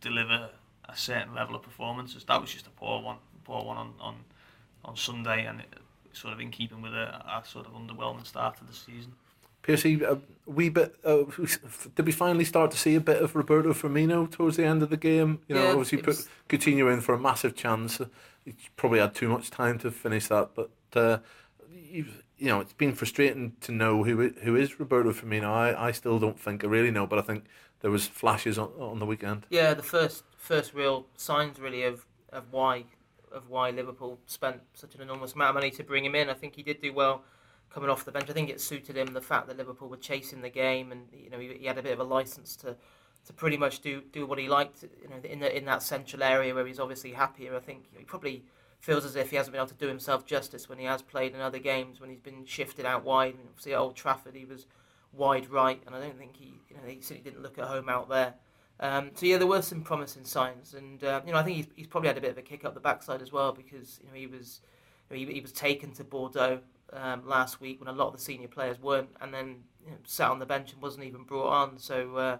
deliver 0.00 0.50
a 0.88 0.96
certain 0.96 1.34
level 1.34 1.54
of 1.54 1.62
performances. 1.62 2.24
That 2.24 2.40
was 2.40 2.52
just 2.52 2.66
a 2.66 2.70
poor 2.70 3.02
one, 3.02 3.16
poor 3.44 3.64
one 3.64 3.76
on 3.76 3.94
on 4.00 4.16
on 4.84 4.96
Sunday, 4.96 5.46
and 5.46 5.60
it, 5.60 5.74
sort 6.12 6.34
of 6.34 6.40
in 6.40 6.50
keeping 6.50 6.82
with 6.82 6.92
a, 6.92 7.22
a 7.26 7.42
sort 7.44 7.66
of 7.66 7.72
underwhelming 7.72 8.26
start 8.26 8.56
to 8.58 8.64
the 8.64 8.72
season. 8.72 9.12
Piercy, 9.62 10.02
a 10.02 10.18
wee 10.46 10.70
bit. 10.70 10.96
Uh, 11.04 11.24
did 11.94 12.06
we 12.06 12.12
finally 12.12 12.44
start 12.44 12.70
to 12.70 12.78
see 12.78 12.94
a 12.94 13.00
bit 13.00 13.22
of 13.22 13.36
Roberto 13.36 13.72
Firmino 13.72 14.30
towards 14.30 14.56
the 14.56 14.64
end 14.64 14.82
of 14.82 14.90
the 14.90 14.96
game? 14.96 15.40
You 15.48 15.54
know, 15.54 15.64
yeah, 15.64 15.70
obviously 15.70 15.98
put 15.98 16.26
Coutinho 16.48 16.92
in 16.92 17.00
for 17.00 17.14
a 17.14 17.18
massive 17.18 17.54
chance. 17.54 18.00
He 18.44 18.54
probably 18.76 19.00
had 19.00 19.14
too 19.14 19.28
much 19.28 19.50
time 19.50 19.78
to 19.80 19.90
finish 19.90 20.28
that, 20.28 20.50
but 20.54 20.70
uh, 20.94 21.18
you, 22.40 22.46
you 22.46 22.52
know, 22.52 22.60
it's 22.60 22.72
been 22.72 22.94
frustrating 22.94 23.56
to 23.60 23.72
know 23.72 24.04
who 24.04 24.30
who 24.42 24.56
is 24.56 24.80
Roberto 24.80 25.12
Firmino. 25.12 25.44
I, 25.44 25.88
I 25.88 25.92
still 25.92 26.18
don't 26.18 26.38
think 26.38 26.64
I 26.64 26.66
really 26.66 26.90
know, 26.90 27.06
but 27.06 27.18
I 27.18 27.22
think 27.22 27.44
there 27.80 27.90
was 27.90 28.06
flashes 28.06 28.58
on, 28.58 28.70
on 28.78 28.98
the 28.98 29.06
weekend. 29.06 29.46
Yeah, 29.50 29.74
the 29.74 29.82
first 29.82 30.24
first 30.36 30.74
real 30.74 31.06
signs 31.16 31.58
really 31.58 31.82
of, 31.82 32.06
of 32.32 32.44
why 32.50 32.84
of 33.32 33.48
why 33.48 33.70
Liverpool 33.70 34.18
spent 34.26 34.60
such 34.74 34.94
an 34.94 35.02
enormous 35.02 35.34
amount 35.34 35.50
of 35.50 35.54
money 35.54 35.70
to 35.70 35.84
bring 35.84 36.04
him 36.04 36.14
in. 36.14 36.28
I 36.28 36.34
think 36.34 36.56
he 36.56 36.62
did 36.62 36.80
do 36.80 36.92
well 36.92 37.22
coming 37.70 37.88
off 37.88 38.04
the 38.04 38.12
bench. 38.12 38.28
I 38.28 38.32
think 38.32 38.50
it 38.50 38.60
suited 38.60 38.96
him 38.96 39.12
the 39.12 39.20
fact 39.20 39.46
that 39.46 39.56
Liverpool 39.56 39.88
were 39.88 39.96
chasing 39.96 40.42
the 40.42 40.50
game, 40.50 40.92
and 40.92 41.02
you 41.12 41.30
know 41.30 41.38
he, 41.38 41.54
he 41.60 41.66
had 41.66 41.78
a 41.78 41.82
bit 41.82 41.92
of 41.92 42.00
a 42.00 42.04
license 42.04 42.56
to 42.56 42.76
to 43.26 43.32
pretty 43.32 43.56
much 43.56 43.80
do 43.80 44.02
do 44.12 44.26
what 44.26 44.38
he 44.38 44.48
liked. 44.48 44.82
You 45.02 45.08
know, 45.08 45.16
in 45.22 45.40
the 45.40 45.56
in 45.56 45.64
that 45.66 45.82
central 45.82 46.22
area 46.22 46.54
where 46.54 46.66
he's 46.66 46.80
obviously 46.80 47.12
happier. 47.12 47.56
I 47.56 47.60
think 47.60 47.84
he 47.96 48.04
probably 48.04 48.44
feels 48.80 49.04
as 49.04 49.14
if 49.14 49.30
he 49.30 49.36
hasn't 49.36 49.52
been 49.52 49.60
able 49.60 49.68
to 49.68 49.74
do 49.74 49.86
himself 49.86 50.26
justice 50.26 50.68
when 50.68 50.78
he 50.78 50.84
has 50.84 51.02
played 51.02 51.34
in 51.34 51.40
other 51.40 51.58
games 51.58 52.00
when 52.00 52.10
he's 52.10 52.20
been 52.20 52.44
shifted 52.44 52.86
out 52.86 53.04
wide. 53.04 53.34
And 53.34 53.48
obviously 53.48 53.74
at 53.74 53.78
Old 53.78 53.96
Trafford 53.96 54.34
he 54.34 54.44
was 54.44 54.66
wide 55.12 55.50
right, 55.50 55.82
and 55.86 55.94
I 55.94 56.00
don't 56.00 56.18
think 56.18 56.36
he 56.36 56.54
you 56.68 56.76
know 56.76 56.82
he 56.86 57.00
certainly 57.00 57.22
didn't 57.22 57.42
look 57.42 57.58
at 57.58 57.66
home 57.66 57.88
out 57.88 58.08
there. 58.08 58.34
Um, 58.80 59.10
so 59.14 59.26
yeah, 59.26 59.36
there 59.36 59.46
were 59.46 59.62
some 59.62 59.82
promising 59.82 60.24
signs, 60.24 60.74
and 60.74 61.04
uh, 61.04 61.20
you 61.26 61.32
know 61.32 61.38
I 61.38 61.42
think 61.42 61.56
he's, 61.56 61.66
he's 61.76 61.86
probably 61.86 62.08
had 62.08 62.18
a 62.18 62.20
bit 62.20 62.30
of 62.30 62.38
a 62.38 62.42
kick 62.42 62.64
up 62.64 62.74
the 62.74 62.80
backside 62.80 63.20
as 63.20 63.30
well 63.30 63.52
because 63.52 64.00
you 64.02 64.08
know 64.08 64.14
he 64.14 64.26
was 64.26 64.62
you 65.10 65.16
know, 65.16 65.26
he, 65.26 65.34
he 65.34 65.40
was 65.40 65.52
taken 65.52 65.92
to 65.92 66.04
Bordeaux 66.04 66.60
um, 66.92 67.26
last 67.26 67.60
week 67.60 67.80
when 67.80 67.88
a 67.88 67.96
lot 67.96 68.08
of 68.08 68.14
the 68.14 68.20
senior 68.20 68.48
players 68.48 68.80
weren't, 68.80 69.10
and 69.20 69.32
then 69.32 69.56
you 69.84 69.90
know, 69.90 69.96
sat 70.04 70.30
on 70.30 70.38
the 70.38 70.46
bench 70.46 70.72
and 70.72 70.82
wasn't 70.82 71.04
even 71.04 71.24
brought 71.24 71.50
on. 71.50 71.78
So, 71.78 72.16
uh, 72.16 72.38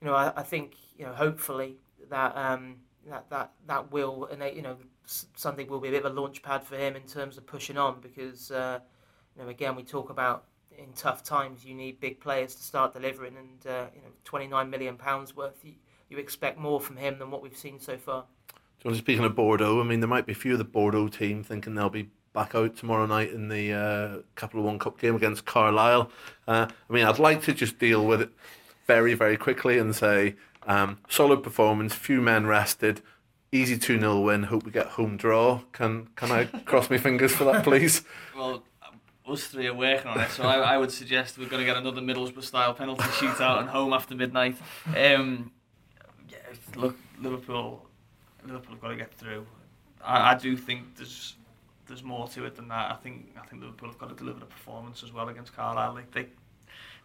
you 0.00 0.06
know, 0.06 0.14
I, 0.14 0.32
I, 0.36 0.42
think 0.42 0.74
you 0.96 1.06
know, 1.06 1.12
hopefully 1.12 1.76
that 2.10 2.36
um, 2.36 2.76
that 3.08 3.30
that 3.30 3.52
that 3.66 3.90
will, 3.90 4.28
and 4.30 4.42
you 4.54 4.62
know, 4.62 4.76
Sunday 5.06 5.64
will 5.64 5.80
be 5.80 5.88
a 5.88 5.92
bit 5.92 6.04
of 6.04 6.12
a 6.12 6.20
launch 6.20 6.42
pad 6.42 6.64
for 6.64 6.76
him 6.76 6.96
in 6.96 7.02
terms 7.02 7.36
of 7.36 7.46
pushing 7.46 7.76
on 7.76 8.00
because, 8.00 8.50
uh, 8.50 8.78
you 9.36 9.42
know, 9.42 9.48
again 9.48 9.76
we 9.76 9.82
talk 9.82 10.10
about 10.10 10.44
in 10.76 10.92
tough 10.94 11.22
times 11.22 11.64
you 11.64 11.74
need 11.74 12.00
big 12.00 12.20
players 12.20 12.54
to 12.54 12.62
start 12.62 12.92
delivering, 12.92 13.36
and 13.36 13.66
uh, 13.66 13.86
you 13.94 14.02
know, 14.02 14.08
twenty 14.24 14.46
nine 14.46 14.70
million 14.70 14.96
pounds 14.96 15.36
worth. 15.36 15.64
You, 15.64 15.74
you 16.08 16.18
expect 16.18 16.58
more 16.58 16.80
from 16.80 16.96
him 16.96 17.18
than 17.18 17.30
what 17.30 17.42
we've 17.42 17.56
seen 17.56 17.80
so 17.80 17.96
far. 17.96 18.24
So 18.82 18.92
speaking 18.92 19.24
of 19.24 19.34
Bordeaux, 19.34 19.80
I 19.80 19.84
mean, 19.84 20.00
there 20.00 20.08
might 20.08 20.26
be 20.26 20.32
a 20.32 20.36
few 20.36 20.52
of 20.52 20.58
the 20.58 20.64
Bordeaux 20.64 21.08
team 21.08 21.42
thinking 21.42 21.74
they'll 21.74 21.88
be 21.88 22.10
back 22.34 22.54
out 22.54 22.76
tomorrow 22.76 23.06
night 23.06 23.32
in 23.32 23.48
the 23.48 23.72
uh, 23.72 24.22
Capital 24.36 24.64
One 24.64 24.78
Cup 24.78 24.98
game 24.98 25.14
against 25.14 25.44
Carlisle. 25.44 26.10
Uh, 26.46 26.66
I 26.90 26.92
mean, 26.92 27.06
I'd 27.06 27.18
like 27.18 27.42
to 27.42 27.54
just 27.54 27.78
deal 27.78 28.04
with 28.04 28.20
it 28.20 28.30
very, 28.86 29.14
very 29.14 29.36
quickly 29.36 29.78
and 29.78 29.94
say 29.94 30.34
um, 30.66 30.98
solid 31.08 31.42
performance, 31.42 31.94
few 31.94 32.20
men 32.20 32.46
rested, 32.46 33.00
easy 33.54 33.78
2 33.78 34.00
0 34.00 34.20
win. 34.20 34.42
Hope 34.44 34.64
we 34.64 34.72
get 34.72 34.86
home 34.86 35.16
draw. 35.16 35.60
Can 35.72 36.08
can 36.16 36.30
I 36.30 36.44
cross 36.44 36.90
my 36.90 36.98
fingers 36.98 37.34
for 37.34 37.44
that, 37.44 37.64
please? 37.64 38.02
Well, 38.36 38.64
us 39.28 39.46
three 39.46 39.68
are 39.68 39.74
working 39.74 40.08
on 40.08 40.20
it, 40.20 40.28
so 40.30 40.42
I, 40.42 40.74
I 40.74 40.76
would 40.76 40.90
suggest 40.90 41.38
we're 41.38 41.48
going 41.48 41.60
to 41.60 41.64
get 41.64 41.76
another 41.76 42.00
Middlesbrough 42.00 42.42
style 42.42 42.74
penalty 42.74 43.02
shootout 43.20 43.60
and 43.60 43.68
home 43.68 43.92
after 43.92 44.14
midnight. 44.14 44.56
Um, 44.88 45.52
yeah, 46.28 46.38
look, 46.74 46.96
Liverpool, 47.20 47.86
Liverpool 48.44 48.72
have 48.72 48.82
got 48.82 48.88
to 48.88 48.96
get 48.96 49.14
through. 49.14 49.46
I, 50.02 50.32
I 50.32 50.34
do 50.34 50.56
think 50.56 50.96
there's 50.96 51.36
there's 51.86 52.02
more 52.02 52.26
to 52.28 52.44
it 52.44 52.56
than 52.56 52.68
that. 52.68 52.90
I 52.90 52.96
think 52.96 53.34
I 53.40 53.46
think 53.46 53.62
Liverpool 53.62 53.88
have 53.88 53.98
got 53.98 54.08
to 54.08 54.16
deliver 54.16 54.42
a 54.42 54.46
performance 54.46 55.02
as 55.04 55.12
well 55.12 55.28
against 55.28 55.54
Carlisle. 55.54 55.94
Like 55.94 56.10
they 56.10 56.26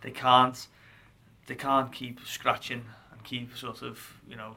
they 0.02 0.12
can't 0.12 0.68
they 1.46 1.56
can't 1.56 1.92
keep 1.92 2.20
scratching 2.26 2.84
and 3.12 3.24
keep 3.24 3.56
sort 3.56 3.84
of 3.84 4.00
you 4.28 4.36
know 4.36 4.56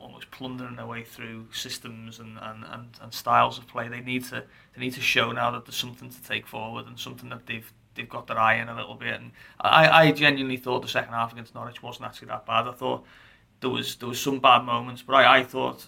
almost 0.00 0.30
plundering 0.30 0.76
their 0.76 0.86
way 0.86 1.04
through 1.04 1.46
systems 1.52 2.18
and, 2.18 2.38
and, 2.40 2.64
and, 2.64 2.88
and 3.00 3.12
styles 3.12 3.58
of 3.58 3.66
play. 3.66 3.88
They 3.88 4.00
need 4.00 4.24
to 4.26 4.44
they 4.74 4.80
need 4.80 4.94
to 4.94 5.00
show 5.00 5.32
now 5.32 5.50
that 5.50 5.64
there's 5.64 5.76
something 5.76 6.10
to 6.10 6.22
take 6.22 6.46
forward 6.46 6.86
and 6.86 6.98
something 6.98 7.28
that 7.30 7.46
they've 7.46 7.70
they've 7.94 8.08
got 8.08 8.26
their 8.26 8.38
eye 8.38 8.54
in 8.54 8.68
a 8.68 8.76
little 8.76 8.94
bit. 8.94 9.20
And 9.20 9.32
I, 9.60 9.88
I 9.88 10.12
genuinely 10.12 10.56
thought 10.56 10.82
the 10.82 10.88
second 10.88 11.12
half 11.12 11.32
against 11.32 11.54
Norwich 11.54 11.82
wasn't 11.82 12.06
actually 12.06 12.28
that 12.28 12.46
bad. 12.46 12.68
I 12.68 12.72
thought 12.72 13.04
there 13.60 13.70
was 13.70 13.96
there 13.96 14.08
was 14.08 14.20
some 14.20 14.38
bad 14.40 14.64
moments, 14.64 15.02
but 15.02 15.14
I, 15.14 15.38
I 15.38 15.44
thought 15.44 15.86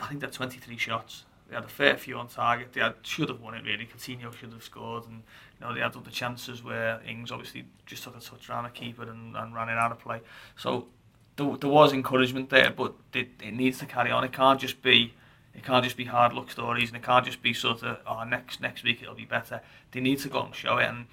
I 0.00 0.06
think 0.06 0.20
they're 0.20 0.30
23 0.30 0.76
shots 0.76 1.24
they 1.48 1.54
had 1.54 1.64
a 1.64 1.68
fair 1.68 1.96
few 1.96 2.16
on 2.16 2.28
target. 2.28 2.72
They 2.72 2.80
had, 2.80 2.94
should 3.02 3.28
have 3.28 3.40
won 3.40 3.54
it 3.54 3.64
really. 3.64 3.86
Coutinho 3.86 4.34
should 4.34 4.52
have 4.52 4.62
scored, 4.62 5.04
and 5.06 5.22
you 5.58 5.66
know 5.66 5.72
they 5.72 5.80
had 5.80 5.96
other 5.96 6.10
chances 6.10 6.62
where 6.62 7.00
Ings 7.06 7.30
obviously 7.30 7.64
just 7.84 8.02
took 8.02 8.16
a 8.16 8.20
touch 8.20 8.50
around 8.50 8.66
a 8.66 8.70
keeper 8.70 9.02
and, 9.02 9.36
and 9.36 9.54
ran 9.54 9.68
it 9.68 9.78
out 9.78 9.92
of 9.92 9.98
play. 9.98 10.20
So 10.56 10.88
there, 11.36 11.56
there 11.56 11.70
was 11.70 11.92
encouragement 11.92 12.50
there, 12.50 12.70
but 12.70 12.94
it, 13.12 13.28
it 13.42 13.52
needs 13.52 13.78
to 13.78 13.86
carry 13.86 14.10
on. 14.10 14.24
It 14.24 14.32
can't 14.32 14.60
just 14.60 14.82
be 14.82 15.14
it 15.54 15.64
can't 15.64 15.84
just 15.84 15.96
be 15.96 16.04
hard 16.04 16.34
luck 16.34 16.50
stories, 16.50 16.88
and 16.88 16.96
it 16.96 17.02
can't 17.02 17.24
just 17.24 17.42
be 17.42 17.54
sort 17.54 17.82
of 17.82 17.98
oh 18.06 18.24
next 18.24 18.60
next 18.60 18.84
week 18.84 19.02
it'll 19.02 19.14
be 19.14 19.24
better. 19.24 19.60
They 19.92 20.00
need 20.00 20.18
to 20.20 20.28
go 20.28 20.42
and 20.42 20.54
show 20.54 20.78
it, 20.78 20.86
and 20.86 21.06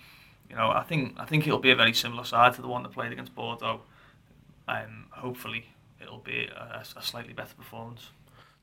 you 0.49 0.55
know 0.55 0.69
I 0.71 0.83
think 0.83 1.15
I 1.17 1.25
think 1.25 1.47
it'll 1.47 1.59
be 1.59 1.71
a 1.71 1.75
very 1.75 1.93
similar 1.93 2.23
side 2.23 2.53
to 2.55 2.61
the 2.61 2.67
one 2.67 2.83
that 2.83 2.91
played 2.91 3.11
against 3.11 3.35
Bordeaux. 3.35 3.81
Um, 4.67 5.05
hopefully 5.11 5.67
it'll 6.01 6.19
be 6.19 6.45
a, 6.45 6.83
a 6.95 7.01
slightly 7.01 7.33
better 7.33 7.55
performance. 7.55 8.09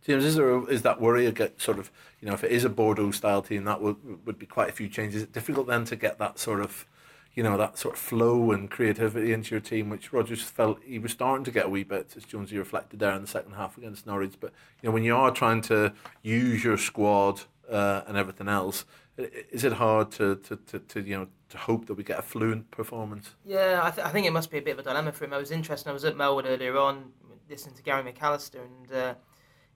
James, 0.06 0.24
is 0.24 0.34
there 0.34 0.48
a, 0.48 0.64
is 0.64 0.80
that 0.82 0.98
worry 0.98 1.30
get 1.30 1.60
sort 1.60 1.78
of 1.78 1.90
you 2.20 2.28
know 2.28 2.34
if 2.34 2.44
it 2.44 2.50
is 2.50 2.64
a 2.64 2.70
Bordeaux 2.70 3.10
style 3.10 3.42
team 3.42 3.64
that 3.64 3.80
would 3.80 4.26
would 4.26 4.38
be 4.38 4.46
quite 4.46 4.68
a 4.68 4.72
few 4.72 4.88
changes. 4.88 5.16
Is 5.16 5.22
it 5.24 5.32
difficult 5.32 5.66
then 5.66 5.84
to 5.86 5.96
get 5.96 6.18
that 6.18 6.38
sort 6.38 6.60
of 6.60 6.86
you 7.34 7.42
know 7.42 7.56
that 7.56 7.78
sort 7.78 7.94
of 7.94 8.00
flow 8.00 8.50
and 8.52 8.70
creativity 8.70 9.32
into 9.32 9.52
your 9.52 9.60
team, 9.60 9.88
which 9.88 10.12
Rodgers 10.12 10.42
felt 10.42 10.80
he 10.84 10.98
was 10.98 11.12
starting 11.12 11.44
to 11.44 11.50
get 11.50 11.66
a 11.66 11.68
wee 11.68 11.84
bit, 11.84 12.14
as 12.16 12.24
Jonesy 12.24 12.58
reflected 12.58 13.00
there 13.00 13.12
in 13.12 13.22
the 13.22 13.28
second 13.28 13.52
half 13.52 13.78
against 13.78 14.06
Norwich. 14.06 14.34
But 14.40 14.52
you 14.82 14.88
know 14.88 14.92
when 14.92 15.04
you 15.04 15.16
are 15.16 15.30
trying 15.30 15.62
to 15.62 15.92
use 16.22 16.64
your 16.64 16.76
squad 16.76 17.42
uh, 17.70 18.02
and 18.06 18.16
everything 18.16 18.48
else, 18.48 18.84
is 19.16 19.64
it 19.64 19.74
hard 19.74 20.10
to, 20.12 20.36
to, 20.36 20.56
to, 20.56 20.78
to 20.80 21.00
you 21.00 21.18
know 21.18 21.26
to 21.50 21.58
hope 21.58 21.86
that 21.86 21.94
we 21.94 22.02
get 22.02 22.18
a 22.18 22.22
fluent 22.22 22.70
performance? 22.70 23.34
Yeah, 23.44 23.80
I, 23.82 23.90
th- 23.90 24.06
I 24.06 24.10
think 24.10 24.26
it 24.26 24.32
must 24.32 24.50
be 24.50 24.58
a 24.58 24.62
bit 24.62 24.72
of 24.72 24.80
a 24.80 24.82
dilemma 24.82 25.12
for 25.12 25.24
him. 25.24 25.32
I 25.32 25.38
was 25.38 25.50
interested. 25.50 25.88
I 25.88 25.92
was 25.92 26.04
at 26.04 26.16
Melwood 26.16 26.46
earlier 26.46 26.76
on 26.78 27.12
listening 27.48 27.76
to 27.76 27.82
Gary 27.82 28.02
McAllister 28.02 28.60
and. 28.64 28.92
Uh, 28.92 29.14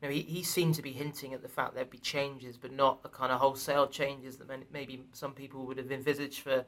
you 0.02 0.08
know, 0.08 0.14
he, 0.14 0.22
he 0.22 0.42
seemed 0.42 0.74
to 0.74 0.82
be 0.82 0.92
hinting 0.92 1.32
at 1.32 1.40
the 1.40 1.48
fact 1.48 1.74
there'd 1.74 1.88
be 1.88 1.98
changes, 1.98 2.58
but 2.58 2.72
not 2.72 3.02
the 3.02 3.08
kind 3.08 3.32
of 3.32 3.40
wholesale 3.40 3.86
changes 3.86 4.36
that 4.36 4.48
maybe 4.70 5.04
some 5.12 5.32
people 5.32 5.64
would 5.64 5.78
have 5.78 5.90
envisaged 5.90 6.40
for 6.40 6.66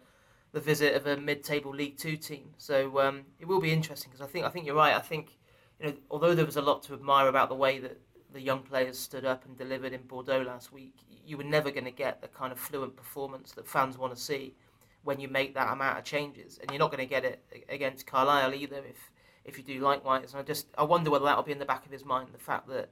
the 0.52 0.60
visit 0.60 0.94
of 0.94 1.06
a 1.06 1.16
mid-table 1.16 1.74
League 1.74 1.98
Two 1.98 2.16
team. 2.16 2.50
So 2.58 3.00
um, 3.00 3.22
it 3.38 3.46
will 3.46 3.60
be 3.60 3.72
interesting 3.72 4.10
because 4.10 4.26
I 4.26 4.30
think 4.30 4.44
I 4.44 4.48
think 4.48 4.66
you're 4.66 4.74
right. 4.74 4.94
I 4.94 5.00
think 5.00 5.36
you 5.80 5.88
know, 5.88 5.94
although 6.10 6.34
there 6.34 6.46
was 6.46 6.56
a 6.56 6.62
lot 6.62 6.82
to 6.84 6.94
admire 6.94 7.28
about 7.28 7.48
the 7.48 7.54
way 7.54 7.78
that 7.78 7.98
the 8.32 8.40
young 8.40 8.60
players 8.60 8.98
stood 8.98 9.24
up 9.24 9.44
and 9.44 9.56
delivered 9.56 9.92
in 9.92 10.02
Bordeaux 10.02 10.42
last 10.42 10.72
week, 10.72 10.94
you 11.24 11.36
were 11.36 11.44
never 11.44 11.70
going 11.70 11.84
to 11.84 11.90
get 11.90 12.20
the 12.20 12.28
kind 12.28 12.52
of 12.52 12.58
fluent 12.58 12.96
performance 12.96 13.52
that 13.52 13.66
fans 13.66 13.98
want 13.98 14.14
to 14.14 14.20
see 14.20 14.54
when 15.04 15.20
you 15.20 15.28
make 15.28 15.54
that 15.54 15.72
amount 15.72 15.98
of 15.98 16.04
changes, 16.04 16.58
and 16.58 16.70
you're 16.70 16.80
not 16.80 16.90
going 16.90 17.06
to 17.06 17.08
get 17.08 17.24
it 17.24 17.64
against 17.68 18.06
Carlisle 18.06 18.54
either 18.54 18.82
if 18.88 19.10
if 19.44 19.56
you 19.56 19.64
do 19.64 19.80
likewise. 19.80 20.32
And 20.32 20.40
I 20.40 20.42
just 20.42 20.66
I 20.76 20.82
wonder 20.82 21.10
whether 21.10 21.24
that'll 21.24 21.44
be 21.44 21.52
in 21.52 21.58
the 21.58 21.64
back 21.64 21.86
of 21.86 21.92
his 21.92 22.04
mind 22.04 22.28
the 22.32 22.38
fact 22.38 22.68
that 22.68 22.88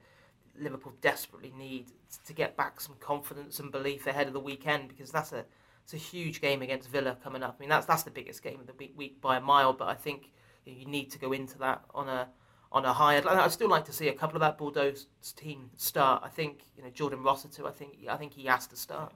Liverpool 0.59 0.95
desperately 1.01 1.53
need 1.57 1.87
to 2.27 2.33
get 2.33 2.57
back 2.57 2.81
some 2.81 2.97
confidence 3.01 3.59
and 3.59 3.73
belief 3.73 4.07
ahead 4.07 4.29
of 4.29 4.33
the 4.33 4.41
weekend 4.41 4.89
because 4.89 5.11
that's 5.11 5.33
a 5.33 5.45
it's 5.85 5.95
a 5.95 5.99
huge 5.99 6.41
game 6.41 6.62
against 6.62 6.88
Villa 6.88 7.17
coming 7.23 7.43
up. 7.43 7.57
I 7.59 7.61
mean 7.61 7.69
that's 7.69 7.87
that's 7.87 8.03
the 8.03 8.11
biggest 8.11 8.43
game 8.43 8.61
of 8.61 8.67
the 8.67 8.75
week, 8.75 8.95
week 8.97 9.21
by 9.21 9.37
a 9.37 9.41
mile, 9.41 9.73
but 9.73 9.88
I 9.88 9.95
think 9.95 10.33
you 10.64 10.87
need 10.87 11.11
to 11.12 11.19
go 11.19 11.33
into 11.33 11.59
that 11.59 11.83
on 11.95 12.09
a 12.09 12.29
on 12.73 12.85
a 12.85 12.93
higher. 12.93 13.23
I'd 13.26 13.53
still 13.53 13.69
like 13.69 13.85
to 13.85 13.93
see 13.93 14.09
a 14.09 14.14
couple 14.14 14.37
of 14.37 14.41
that 14.41 14.59
Bordeaux 14.59 14.95
team 15.37 15.71
start. 15.76 16.23
I 16.25 16.29
think 16.29 16.64
you 16.76 16.83
know 16.83 16.91
Jordan 16.91 17.23
Rossiter. 17.23 17.67
I 17.67 17.71
think 17.71 17.99
I 18.09 18.17
think 18.17 18.33
he 18.33 18.47
has 18.47 18.67
to 18.69 18.76
start 18.76 19.12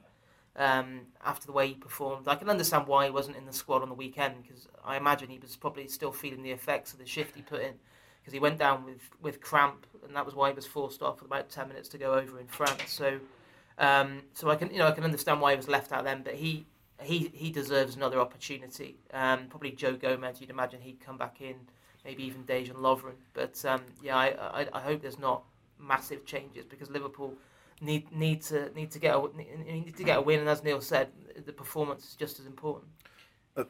um, 0.55 1.01
after 1.25 1.45
the 1.45 1.51
way 1.51 1.67
he 1.67 1.73
performed. 1.73 2.27
I 2.27 2.35
can 2.35 2.49
understand 2.49 2.87
why 2.87 3.05
he 3.05 3.11
wasn't 3.11 3.37
in 3.37 3.45
the 3.45 3.53
squad 3.53 3.81
on 3.81 3.89
the 3.89 3.95
weekend 3.95 4.43
because 4.43 4.67
I 4.83 4.97
imagine 4.97 5.29
he 5.29 5.39
was 5.39 5.55
probably 5.55 5.87
still 5.87 6.11
feeling 6.11 6.43
the 6.43 6.51
effects 6.51 6.93
of 6.93 6.99
the 6.99 7.05
shift 7.05 7.35
he 7.35 7.41
put 7.41 7.61
in 7.61 7.73
because 8.21 8.33
he 8.33 8.39
went 8.39 8.59
down 8.59 8.85
with, 8.85 9.09
with 9.21 9.41
cramp, 9.41 9.87
and 10.05 10.15
that 10.15 10.25
was 10.25 10.35
why 10.35 10.49
he 10.49 10.55
was 10.55 10.65
forced 10.65 11.01
off 11.01 11.21
with 11.21 11.31
about 11.31 11.49
ten 11.49 11.67
minutes 11.67 11.89
to 11.89 11.97
go 11.97 12.13
over 12.13 12.39
in 12.39 12.47
France. 12.47 12.83
So, 12.87 13.19
um, 13.79 14.23
so 14.33 14.49
I 14.49 14.55
can 14.55 14.71
you 14.71 14.77
know 14.79 14.87
I 14.87 14.91
can 14.91 15.03
understand 15.03 15.41
why 15.41 15.51
he 15.51 15.57
was 15.57 15.67
left 15.67 15.91
out 15.91 16.03
then, 16.03 16.21
but 16.23 16.35
he 16.35 16.65
he 17.01 17.31
he 17.33 17.49
deserves 17.49 17.95
another 17.95 18.19
opportunity. 18.19 18.97
Um, 19.13 19.47
probably 19.49 19.71
Joe 19.71 19.95
Gomez, 19.95 20.41
you'd 20.41 20.49
imagine 20.49 20.81
he'd 20.81 20.99
come 20.99 21.17
back 21.17 21.41
in, 21.41 21.55
maybe 22.05 22.23
even 22.23 22.43
Dejan 22.43 22.75
Lovren. 22.75 23.15
But 23.33 23.63
um, 23.65 23.81
yeah, 24.03 24.17
I, 24.17 24.61
I, 24.61 24.67
I 24.73 24.81
hope 24.81 25.01
there's 25.01 25.19
not 25.19 25.43
massive 25.79 26.25
changes 26.25 26.65
because 26.65 26.89
Liverpool 26.89 27.33
need 27.81 28.11
need 28.11 28.41
to 28.43 28.69
need 28.75 28.91
to 28.91 28.99
get 28.99 29.15
a, 29.15 29.27
need 29.37 29.95
to 29.95 30.03
get 30.03 30.17
a 30.17 30.21
win, 30.21 30.39
and 30.39 30.49
as 30.49 30.63
Neil 30.63 30.81
said, 30.81 31.09
the 31.45 31.53
performance 31.53 32.05
is 32.09 32.15
just 32.15 32.39
as 32.39 32.45
important. 32.45 32.89
Uh, 33.55 33.63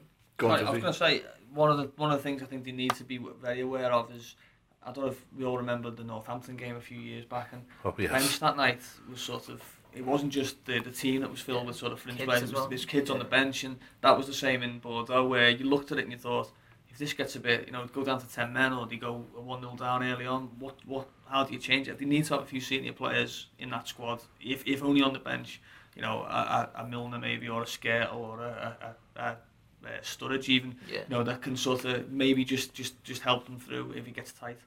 on, 0.44 0.51
I 0.51 0.72
was 0.72 0.82
going 0.82 0.94
to 0.94 0.94
say 0.94 1.24
one 1.54 1.70
of 1.70 1.78
the 1.78 1.92
one 1.96 2.12
of 2.12 2.18
the 2.18 2.24
things 2.24 2.42
I 2.42 2.46
think 2.46 2.63
they 2.63 2.72
need 2.72 2.94
to 2.96 3.04
be 3.04 3.20
very 3.42 3.62
aware 3.62 3.92
of 3.92 4.12
is 4.12 4.36
I 4.82 4.92
don't 4.92 5.06
know 5.06 5.12
if 5.12 5.25
we 5.38 5.46
all 5.46 5.58
remember 5.58 5.92
the 5.92 6.04
Northampton 6.04 6.56
game 6.56 6.75
a 6.75 6.82
few 6.82 7.00
years 7.00 7.25
back, 7.25 7.50
and 7.51 7.63
oh, 7.86 7.94
yes. 7.98 8.12
bench 8.12 8.39
that 8.39 8.58
night 8.58 8.82
was 9.10 9.22
sort 9.22 9.50
of. 9.50 9.62
It 9.93 10.05
wasn't 10.05 10.31
just 10.31 10.65
the, 10.65 10.79
the 10.79 10.91
team 10.91 11.22
that 11.22 11.31
was 11.31 11.41
filled 11.41 11.62
yeah. 11.62 11.67
with 11.67 11.75
sort 11.75 11.91
of 11.91 12.00
fringe 12.00 12.19
players. 12.19 12.53
Well. 12.53 12.67
There's 12.67 12.86
kids 12.86 13.10
yeah. 13.10 13.13
on 13.13 13.19
the 13.19 13.25
bench, 13.25 13.63
and 13.63 13.77
that 14.01 14.15
was 14.15 14.27
the 14.27 14.34
same 14.34 14.62
in 14.62 14.79
Bordeaux, 14.79 15.25
where 15.25 15.50
you 15.50 15.65
looked 15.65 15.91
at 15.91 15.98
it 15.98 16.03
and 16.03 16.12
you 16.12 16.17
thought, 16.17 16.51
if 16.89 16.98
this 16.98 17.13
gets 17.13 17.36
a 17.36 17.39
bit, 17.39 17.65
you 17.65 17.74
know, 17.74 17.86
go 17.88 18.03
down 18.03 18.19
to 18.19 18.27
ten 18.27 18.53
men, 18.53 18.74
or 18.74 18.86
do 18.86 18.96
you 18.96 19.01
go 19.01 19.25
one 19.36 19.62
0 19.62 19.75
down 19.75 20.03
early 20.03 20.25
on? 20.25 20.50
What 20.60 20.75
what? 20.86 21.08
How 21.27 21.43
do 21.43 21.53
you 21.53 21.60
change 21.60 21.88
it? 21.88 21.98
They 21.98 22.05
need 22.05 22.25
to 22.25 22.36
have 22.36 22.43
a 22.43 22.46
few 22.46 22.62
senior 22.62 22.93
players 22.93 23.48
in 23.58 23.69
that 23.72 23.88
squad, 23.88 24.22
if 24.39 24.65
if 24.65 24.84
only 24.84 25.01
on 25.01 25.13
the 25.13 25.19
bench. 25.19 25.62
You 25.96 26.03
know, 26.03 26.22
a, 26.22 26.69
a, 26.75 26.84
a 26.84 26.88
Milner 26.88 27.19
maybe, 27.19 27.50
or 27.50 27.63
a 27.63 27.67
Scare, 27.67 28.10
or 28.12 28.39
a, 28.39 28.96
a, 29.17 29.19
a 29.19 29.38
uh, 29.86 30.01
Sturridge 30.01 30.50
even, 30.50 30.75
yeah. 30.88 31.00
you 31.00 31.10
know, 31.10 31.24
that 31.24 31.41
can 31.41 31.55
sort 31.58 31.86
of 31.86 32.12
maybe 32.12 32.43
just, 32.43 32.74
just, 32.74 33.01
just 33.03 33.22
help 33.22 33.46
them 33.46 33.60
through 33.60 33.93
if 33.96 34.08
it 34.08 34.13
gets 34.13 34.31
tight 34.31 34.60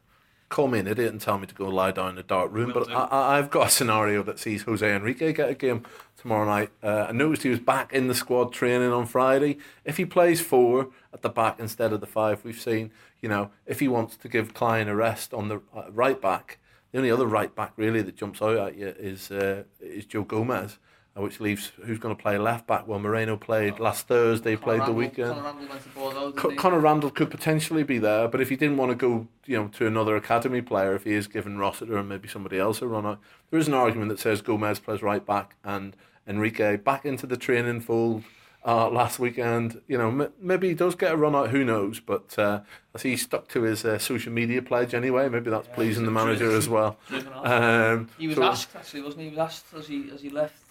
call 0.53 0.69
me 0.69 0.79
an 0.79 0.87
idiot 0.87 1.11
and 1.11 1.21
tell 1.21 1.39
me 1.39 1.47
to 1.47 1.55
go 1.55 1.67
lie 1.67 1.91
down 1.91 2.11
in 2.11 2.19
a 2.19 2.23
dark 2.23 2.53
room, 2.53 2.73
Will 2.73 2.85
but 2.85 2.91
I, 2.93 3.37
have 3.37 3.51
got 3.51 3.69
a 3.69 3.71
scenario 3.71 4.23
that 4.23 4.39
sees 4.39 4.63
Jose 4.63 4.95
Enrique 4.95 5.33
get 5.33 5.49
a 5.49 5.55
game 5.55 5.85
tomorrow 6.17 6.45
night. 6.45 6.71
Uh, 6.83 7.07
I 7.09 7.13
noticed 7.13 7.43
he 7.43 7.49
was 7.49 7.59
back 7.59 7.93
in 7.93 8.07
the 8.07 8.15
squad 8.15 8.53
training 8.53 8.93
on 8.93 9.07
Friday. 9.07 9.57
If 9.85 9.97
he 9.97 10.05
plays 10.05 10.43
four 10.43 10.91
at 11.13 11.23
the 11.23 11.31
back 11.31 11.59
instead 11.59 11.93
of 11.93 12.01
the 12.01 12.07
five 12.07 12.45
we've 12.45 12.61
seen, 12.61 12.93
you 13.23 13.31
know, 13.31 13.51
if 13.67 13.81
he 13.81 13.89
wants 13.89 14.17
to 14.19 14.29
give 14.29 14.53
Clyne 14.53 14.89
a 14.89 14.95
rest 14.95 15.33
on 15.33 15.49
the 15.49 15.63
uh, 15.75 15.91
right 15.91 16.21
back, 16.21 16.59
the 16.93 16.99
only 16.99 17.11
other 17.11 17.27
right 17.27 17.55
back 17.55 17.73
really 17.77 18.03
that 18.03 18.17
jumps 18.17 18.43
out 18.43 18.59
at 18.59 18.77
you 18.77 18.95
is 18.99 19.31
uh, 19.31 19.65
is 19.81 20.05
Joe 20.05 20.23
Gomez. 20.23 20.79
Which 21.15 21.41
leaves 21.41 21.73
who's 21.85 21.99
going 21.99 22.17
to 22.17 22.21
play 22.21 22.39
left 22.39 22.67
back? 22.67 22.89
Well, 22.89 22.99
Moreno 22.99 23.37
played 23.37 23.79
last 23.79 24.09
Thursday, 24.09 24.57
played 24.57 24.79
Randall, 24.79 24.95
the 24.95 24.99
weekend. 24.99 25.35
Connor 25.35 25.43
Randall 25.43 25.69
went 25.69 25.83
to 25.83 25.89
Bordeaux. 25.91 26.33
Co- 26.33 26.55
Connor 26.55 26.81
Randall 26.81 27.11
could 27.11 27.31
potentially 27.31 27.83
be 27.83 27.99
there, 27.99 28.29
but 28.29 28.41
if 28.41 28.49
he 28.49 28.57
didn't 28.57 28.79
want 28.79 28.93
to 28.93 28.95
go, 28.95 29.29
you 29.45 29.59
know, 29.59 29.69
to 29.69 29.87
another 29.87 30.17
academy 30.17 30.63
player, 30.63 30.95
if 30.95 31.05
he 31.05 31.13
is 31.13 31.27
given 31.27 31.59
Rossiter 31.59 31.99
and 31.99 32.09
maybe 32.09 32.29
somebody 32.29 32.59
else 32.59 32.81
a 32.81 32.89
run 32.89 33.05
out, 33.05 33.21
there 33.51 33.61
is 33.61 33.69
an 33.69 33.75
argument 33.75 34.09
that 34.09 34.21
says 34.21 34.41
Gomez 34.41 34.81
plays 34.81 35.03
right 35.03 35.25
back 35.25 35.57
and 35.63 35.95
Enrique 36.27 36.77
back 36.77 37.05
into 37.05 37.27
the 37.27 37.37
training 37.37 37.81
fold. 37.81 38.25
Uh, 38.65 38.89
last 38.89 39.19
weekend, 39.19 39.81
you 39.89 39.99
know, 39.99 40.07
m- 40.09 40.33
maybe 40.41 40.69
he 40.69 40.75
does 40.75 40.95
get 40.95 41.11
a 41.11 41.17
run 41.17 41.35
out. 41.35 41.51
Who 41.51 41.65
knows? 41.65 41.99
But 41.99 42.39
uh, 42.39 42.61
I 42.95 42.99
see 42.99 43.11
he 43.11 43.17
stuck 43.17 43.49
to 43.49 43.63
his 43.63 43.85
uh, 43.85 43.99
social 43.99 44.33
media 44.33 44.63
pledge 44.63 44.95
anyway. 44.95 45.29
Maybe 45.29 45.51
that's 45.51 45.67
yeah, 45.67 45.75
pleasing 45.75 46.05
the 46.05 46.13
manager 46.13 46.49
as 46.57 46.69
well. 46.69 46.97
Um, 47.43 48.09
he 48.17 48.29
was 48.29 48.37
so, 48.37 48.45
asked 48.45 48.77
actually, 48.77 49.03
wasn't 49.03 49.23
he? 49.23 49.31
He 49.31 49.31
was 49.31 49.39
asked 49.41 49.65
as 49.77 49.89
he 49.89 50.11
as 50.15 50.23
he 50.23 50.31
left 50.31 50.62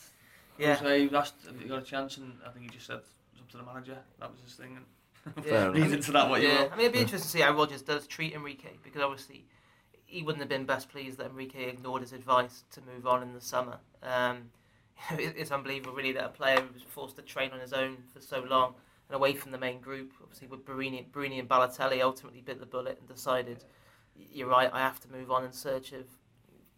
yeah. 0.62 0.80
So 0.80 0.98
he 0.98 1.16
asked 1.16 1.36
if 1.50 1.62
he 1.62 1.68
got 1.68 1.80
a 1.80 1.86
chance, 1.86 2.18
and 2.18 2.34
I 2.46 2.50
think 2.52 2.66
he 2.66 2.72
just 2.72 2.88
said 2.88 3.00
it's 3.32 3.42
up 3.42 3.50
to 3.52 3.58
the 3.58 3.64
manager. 3.64 3.98
That 4.20 4.32
was 4.32 4.40
his 4.42 4.54
thing. 4.54 4.78
And 4.78 5.46
yeah. 5.46 5.68
read 5.68 5.92
into 5.92 6.12
that 6.12 6.30
what 6.30 6.42
yeah. 6.42 6.48
you 6.48 6.54
will. 6.56 6.70
I 6.72 6.76
mean, 6.76 6.80
it'd 6.82 6.94
be 6.94 7.00
interesting 7.00 7.28
to 7.28 7.38
see 7.38 7.42
how 7.42 7.56
Rodgers 7.56 7.82
does 7.82 8.08
treat 8.08 8.34
Enrique 8.34 8.70
because 8.84 9.02
obviously 9.02 9.46
he 10.06 10.24
wouldn't 10.24 10.42
have 10.42 10.50
been 10.50 10.66
best 10.66 10.90
pleased 10.90 11.18
that 11.20 11.28
Enrique 11.28 11.70
ignored 11.70 12.02
his 12.02 12.14
advice 12.14 12.64
to 12.72 12.82
move 12.82 13.08
on 13.08 13.24
in 13.24 13.34
the 13.34 13.42
summer. 13.42 13.78
Um, 14.04 14.52
it's 15.12 15.52
unbelievable, 15.52 15.94
really, 15.94 16.12
that 16.14 16.26
a 16.26 16.30
player 16.30 16.62
was 16.74 16.84
forced 16.84 17.16
to 17.16 17.22
train 17.22 17.52
on 17.52 17.60
his 17.60 17.74
own 17.74 17.98
for 18.14 18.22
so 18.22 18.42
long 18.42 18.74
and 19.10 19.16
away 19.16 19.34
from 19.34 19.52
the 19.52 19.58
main 19.58 19.80
group. 19.80 20.12
Obviously, 20.22 20.48
with 20.48 20.66
Borini 20.66 21.40
and 21.40 21.50
Balotelli 21.50 22.02
ultimately 22.02 22.42
bit 22.42 22.60
the 22.60 22.66
bullet 22.66 22.98
and 23.00 23.08
decided, 23.08 23.64
you're 24.16 24.50
right, 24.50 24.70
I 24.72 24.80
have 24.80 25.00
to 25.02 25.12
move 25.12 25.32
on 25.32 25.46
in 25.46 25.52
search 25.52 25.94
of 25.94 26.06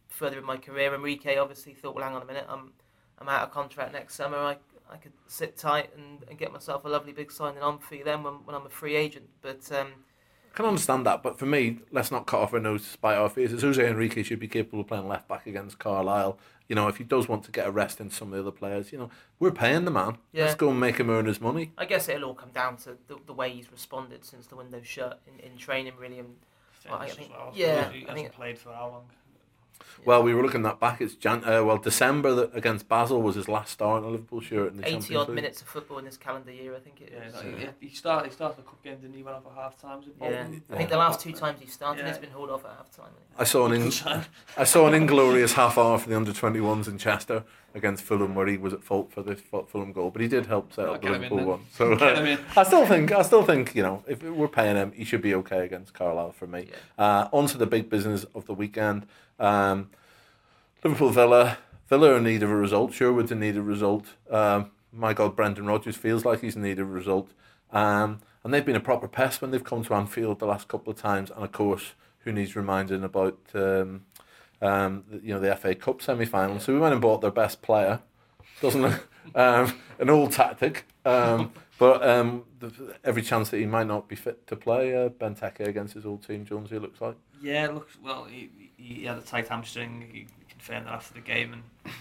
further 0.09 0.37
in 0.37 0.45
my 0.45 0.57
career. 0.57 0.93
Enrique 0.93 1.37
obviously 1.37 1.73
thought, 1.73 1.95
well, 1.95 2.03
hang 2.05 2.15
on 2.15 2.21
a 2.21 2.25
minute, 2.25 2.45
I'm 2.47 2.73
I'm 3.19 3.29
out 3.29 3.43
of 3.43 3.51
contract 3.51 3.93
next 3.93 4.15
summer. 4.15 4.37
I, 4.37 4.57
I 4.91 4.97
could 4.97 5.13
sit 5.27 5.57
tight 5.57 5.91
and, 5.95 6.23
and 6.29 6.37
get 6.37 6.51
myself 6.51 6.85
a 6.85 6.89
lovely 6.89 7.13
big 7.13 7.31
signing 7.31 7.61
on 7.61 7.79
fee 7.79 8.03
then 8.03 8.23
when, 8.23 8.33
when 8.45 8.55
I'm 8.55 8.65
a 8.65 8.69
free 8.69 8.95
agent. 8.95 9.29
But 9.41 9.71
um, 9.71 9.87
I 10.53 10.55
can 10.55 10.65
understand 10.65 11.05
that, 11.07 11.23
but 11.23 11.39
for 11.39 11.47
me, 11.47 11.79
let's 11.91 12.11
not 12.11 12.27
cut 12.27 12.41
off 12.41 12.53
our 12.53 12.59
nose 12.59 12.83
to 12.83 12.89
spite 12.89 13.17
our 13.17 13.29
faces. 13.29 13.63
Jose 13.63 13.87
Enrique 13.87 14.21
should 14.21 14.39
be 14.39 14.47
capable 14.47 14.81
of 14.81 14.87
playing 14.87 15.07
left 15.07 15.27
back 15.27 15.47
against 15.47 15.79
Carlisle. 15.79 16.37
You 16.69 16.75
know, 16.75 16.87
if 16.87 16.97
he 16.97 17.03
does 17.03 17.27
want 17.27 17.43
to 17.45 17.51
get 17.51 17.67
a 17.67 17.71
rest 17.71 17.99
in 17.99 18.09
some 18.09 18.29
of 18.29 18.35
the 18.35 18.39
other 18.41 18.51
players, 18.51 18.91
you 18.91 18.97
know, 18.97 19.09
we're 19.39 19.51
paying 19.51 19.85
the 19.85 19.91
man. 19.91 20.17
Yeah. 20.31 20.45
Let's 20.45 20.55
go 20.55 20.69
and 20.69 20.79
make 20.79 20.97
him 20.97 21.09
earn 21.09 21.25
his 21.25 21.41
money. 21.41 21.71
I 21.77 21.85
guess 21.85 22.07
it'll 22.07 22.29
all 22.29 22.35
come 22.35 22.51
down 22.51 22.77
to 22.77 22.97
the, 23.07 23.17
the 23.25 23.33
way 23.33 23.49
he's 23.49 23.71
responded 23.71 24.23
since 24.25 24.47
the 24.47 24.55
window 24.55 24.81
shut 24.83 25.21
in, 25.27 25.39
in 25.39 25.57
training, 25.57 25.93
really. 25.97 26.19
And, 26.19 26.35
well, 26.87 26.99
I 26.99 27.09
think, 27.09 27.31
well. 27.31 27.51
yeah, 27.55 27.91
he 27.91 28.07
I 28.07 28.13
think, 28.13 28.31
played 28.31 28.59
for 28.59 28.73
how 28.73 28.89
long? 28.89 29.05
Well, 30.05 30.21
we 30.23 30.33
were 30.33 30.41
looking 30.43 30.63
that 30.63 30.79
back. 30.79 30.99
It's 31.01 31.15
Jan. 31.15 31.43
Uh, 31.45 31.63
well, 31.63 31.77
December 31.77 32.33
that 32.35 32.55
against 32.55 32.87
Basel 32.89 33.21
was 33.21 33.35
his 33.35 33.47
last 33.47 33.71
start 33.71 34.03
in 34.03 34.09
a 34.09 34.11
Liverpool 34.11 34.41
shirt 34.41 34.71
in 34.71 34.77
the 34.77 34.83
80 34.85 34.91
Champions 34.91 35.21
odd 35.21 35.27
League. 35.29 35.35
minutes 35.35 35.61
of 35.61 35.67
football 35.67 35.97
in 35.99 36.05
this 36.05 36.17
calendar 36.17 36.51
year, 36.51 36.75
I 36.75 36.79
think 36.79 37.01
it 37.01 37.13
Yeah, 37.15 37.27
is. 37.27 37.33
like, 37.35 37.45
Yeah. 37.59 37.69
he, 37.79 37.87
he 37.87 37.95
started. 37.95 38.27
He 38.29 38.33
started 38.33 38.57
the 38.57 38.63
cup 38.63 38.83
game, 38.83 38.97
didn't 38.97 39.15
he? 39.15 39.23
Went 39.23 39.37
off 39.37 39.43
at 39.45 39.53
half 39.63 39.79
time. 39.81 40.01
Yeah, 40.21 40.45
I 40.71 40.77
think 40.77 40.89
the 40.89 40.97
last 40.97 41.19
two 41.19 41.31
times 41.31 41.59
he 41.61 41.67
started, 41.67 42.01
Yeah. 42.01 42.09
he's 42.09 42.17
been 42.17 42.31
hauled 42.31 42.49
off 42.49 42.65
at 42.65 42.71
half 42.71 42.91
time. 42.95 43.11
I 43.37 43.43
saw 43.45 43.65
an 43.67 43.73
in- 43.81 43.91
I 44.57 44.63
saw 44.65 44.87
an 44.87 44.93
inglorious 44.93 45.53
half 45.53 45.77
hour 45.77 45.97
for 45.97 46.09
the 46.09 46.15
under 46.15 46.31
21s 46.33 46.87
in 46.87 46.97
Chester 46.97 47.43
against 47.75 48.03
Fulham, 48.03 48.35
where 48.35 48.47
he 48.47 48.57
was 48.57 48.73
at 48.73 48.83
fault 48.83 49.11
for 49.11 49.23
the 49.23 49.35
Fulham 49.35 49.91
goal, 49.91 50.11
but 50.11 50.21
he 50.21 50.27
did 50.27 50.45
help 50.45 50.73
set 50.73 50.87
up 50.87 51.01
the 51.01 51.07
get 51.07 51.15
him 51.15 51.23
in 51.23 51.29
Liverpool 51.31 51.45
one. 51.45 51.65
So 51.71 51.93
uh. 51.93 52.37
I 52.55 52.63
still 52.63 52.85
think 52.85 53.11
I 53.11 53.21
still 53.21 53.43
think 53.43 53.75
you 53.75 53.83
know 53.83 54.03
if 54.07 54.23
we're 54.23 54.47
paying 54.47 54.75
him, 54.75 54.91
he 54.91 55.03
should 55.03 55.21
be 55.21 55.33
okay 55.35 55.65
against 55.65 55.93
Carlisle 55.93 56.33
for 56.33 56.47
me. 56.47 56.67
Yeah. 56.69 57.05
Uh, 57.05 57.29
on 57.31 57.47
to 57.47 57.57
the 57.57 57.65
big 57.65 57.89
business 57.89 58.25
of 58.35 58.45
the 58.45 58.53
weekend. 58.53 59.05
Um, 59.39 59.89
Liverpool 60.83 61.09
Villa. 61.09 61.57
Villa 61.89 62.13
are 62.13 62.17
in 62.17 62.23
need 62.23 62.43
of 62.43 62.49
a 62.49 62.55
result. 62.55 62.93
Sherwood's 62.93 63.31
in 63.31 63.39
need 63.39 63.57
of 63.57 63.65
a 63.65 63.69
result. 63.69 64.07
Um, 64.29 64.71
my 64.91 65.13
God, 65.13 65.35
Brendan 65.35 65.65
Rodgers 65.65 65.95
feels 65.95 66.23
like 66.25 66.41
he's 66.41 66.55
in 66.55 66.61
need 66.61 66.79
of 66.79 66.87
a 66.87 66.91
result. 66.91 67.29
Um, 67.71 68.19
and 68.43 68.53
they've 68.53 68.65
been 68.65 68.75
a 68.75 68.81
proper 68.81 69.07
pest 69.07 69.41
when 69.41 69.51
they've 69.51 69.63
come 69.63 69.83
to 69.83 69.93
Anfield 69.93 70.39
the 70.39 70.45
last 70.45 70.67
couple 70.67 70.91
of 70.91 70.99
times. 70.99 71.29
And 71.29 71.43
of 71.43 71.51
course, 71.51 71.93
who 72.19 72.31
needs 72.31 72.55
reminding 72.55 73.03
about 73.03 73.37
um, 73.53 74.05
um, 74.63 75.03
you 75.21 75.33
know 75.33 75.39
the 75.39 75.55
FA 75.55 75.75
Cup 75.75 76.01
semi 76.01 76.25
final? 76.25 76.59
So 76.59 76.73
we 76.73 76.79
went 76.79 76.93
and 76.93 77.01
bought 77.01 77.21
their 77.21 77.31
best 77.31 77.61
player. 77.61 78.01
Doesn't 78.61 78.85
um, 79.35 79.79
an 79.99 80.09
old 80.09 80.31
tactic. 80.31 80.85
Um, 81.05 81.51
but 81.77 82.07
um, 82.07 82.43
the, 82.59 82.95
every 83.03 83.21
chance 83.21 83.49
that 83.49 83.57
he 83.57 83.65
might 83.65 83.87
not 83.87 84.07
be 84.07 84.15
fit 84.15 84.45
to 84.47 84.55
play, 84.55 84.95
uh, 84.95 85.09
Benteke 85.09 85.67
against 85.67 85.93
his 85.93 86.05
old 86.05 86.25
team, 86.25 86.45
Jonesy, 86.45 86.79
looks 86.79 87.01
like. 87.01 87.15
Yeah, 87.41 87.67
looks 87.69 87.97
well, 88.01 88.25
he, 88.25 88.49
he 88.77 88.93
he 88.93 89.05
had 89.05 89.17
a 89.17 89.21
tight 89.21 89.47
hamstring. 89.47 90.09
He 90.11 90.27
confirmed 90.49 90.87
that 90.87 90.93
after 90.93 91.13
the 91.13 91.21
game, 91.21 91.53
and 91.53 91.63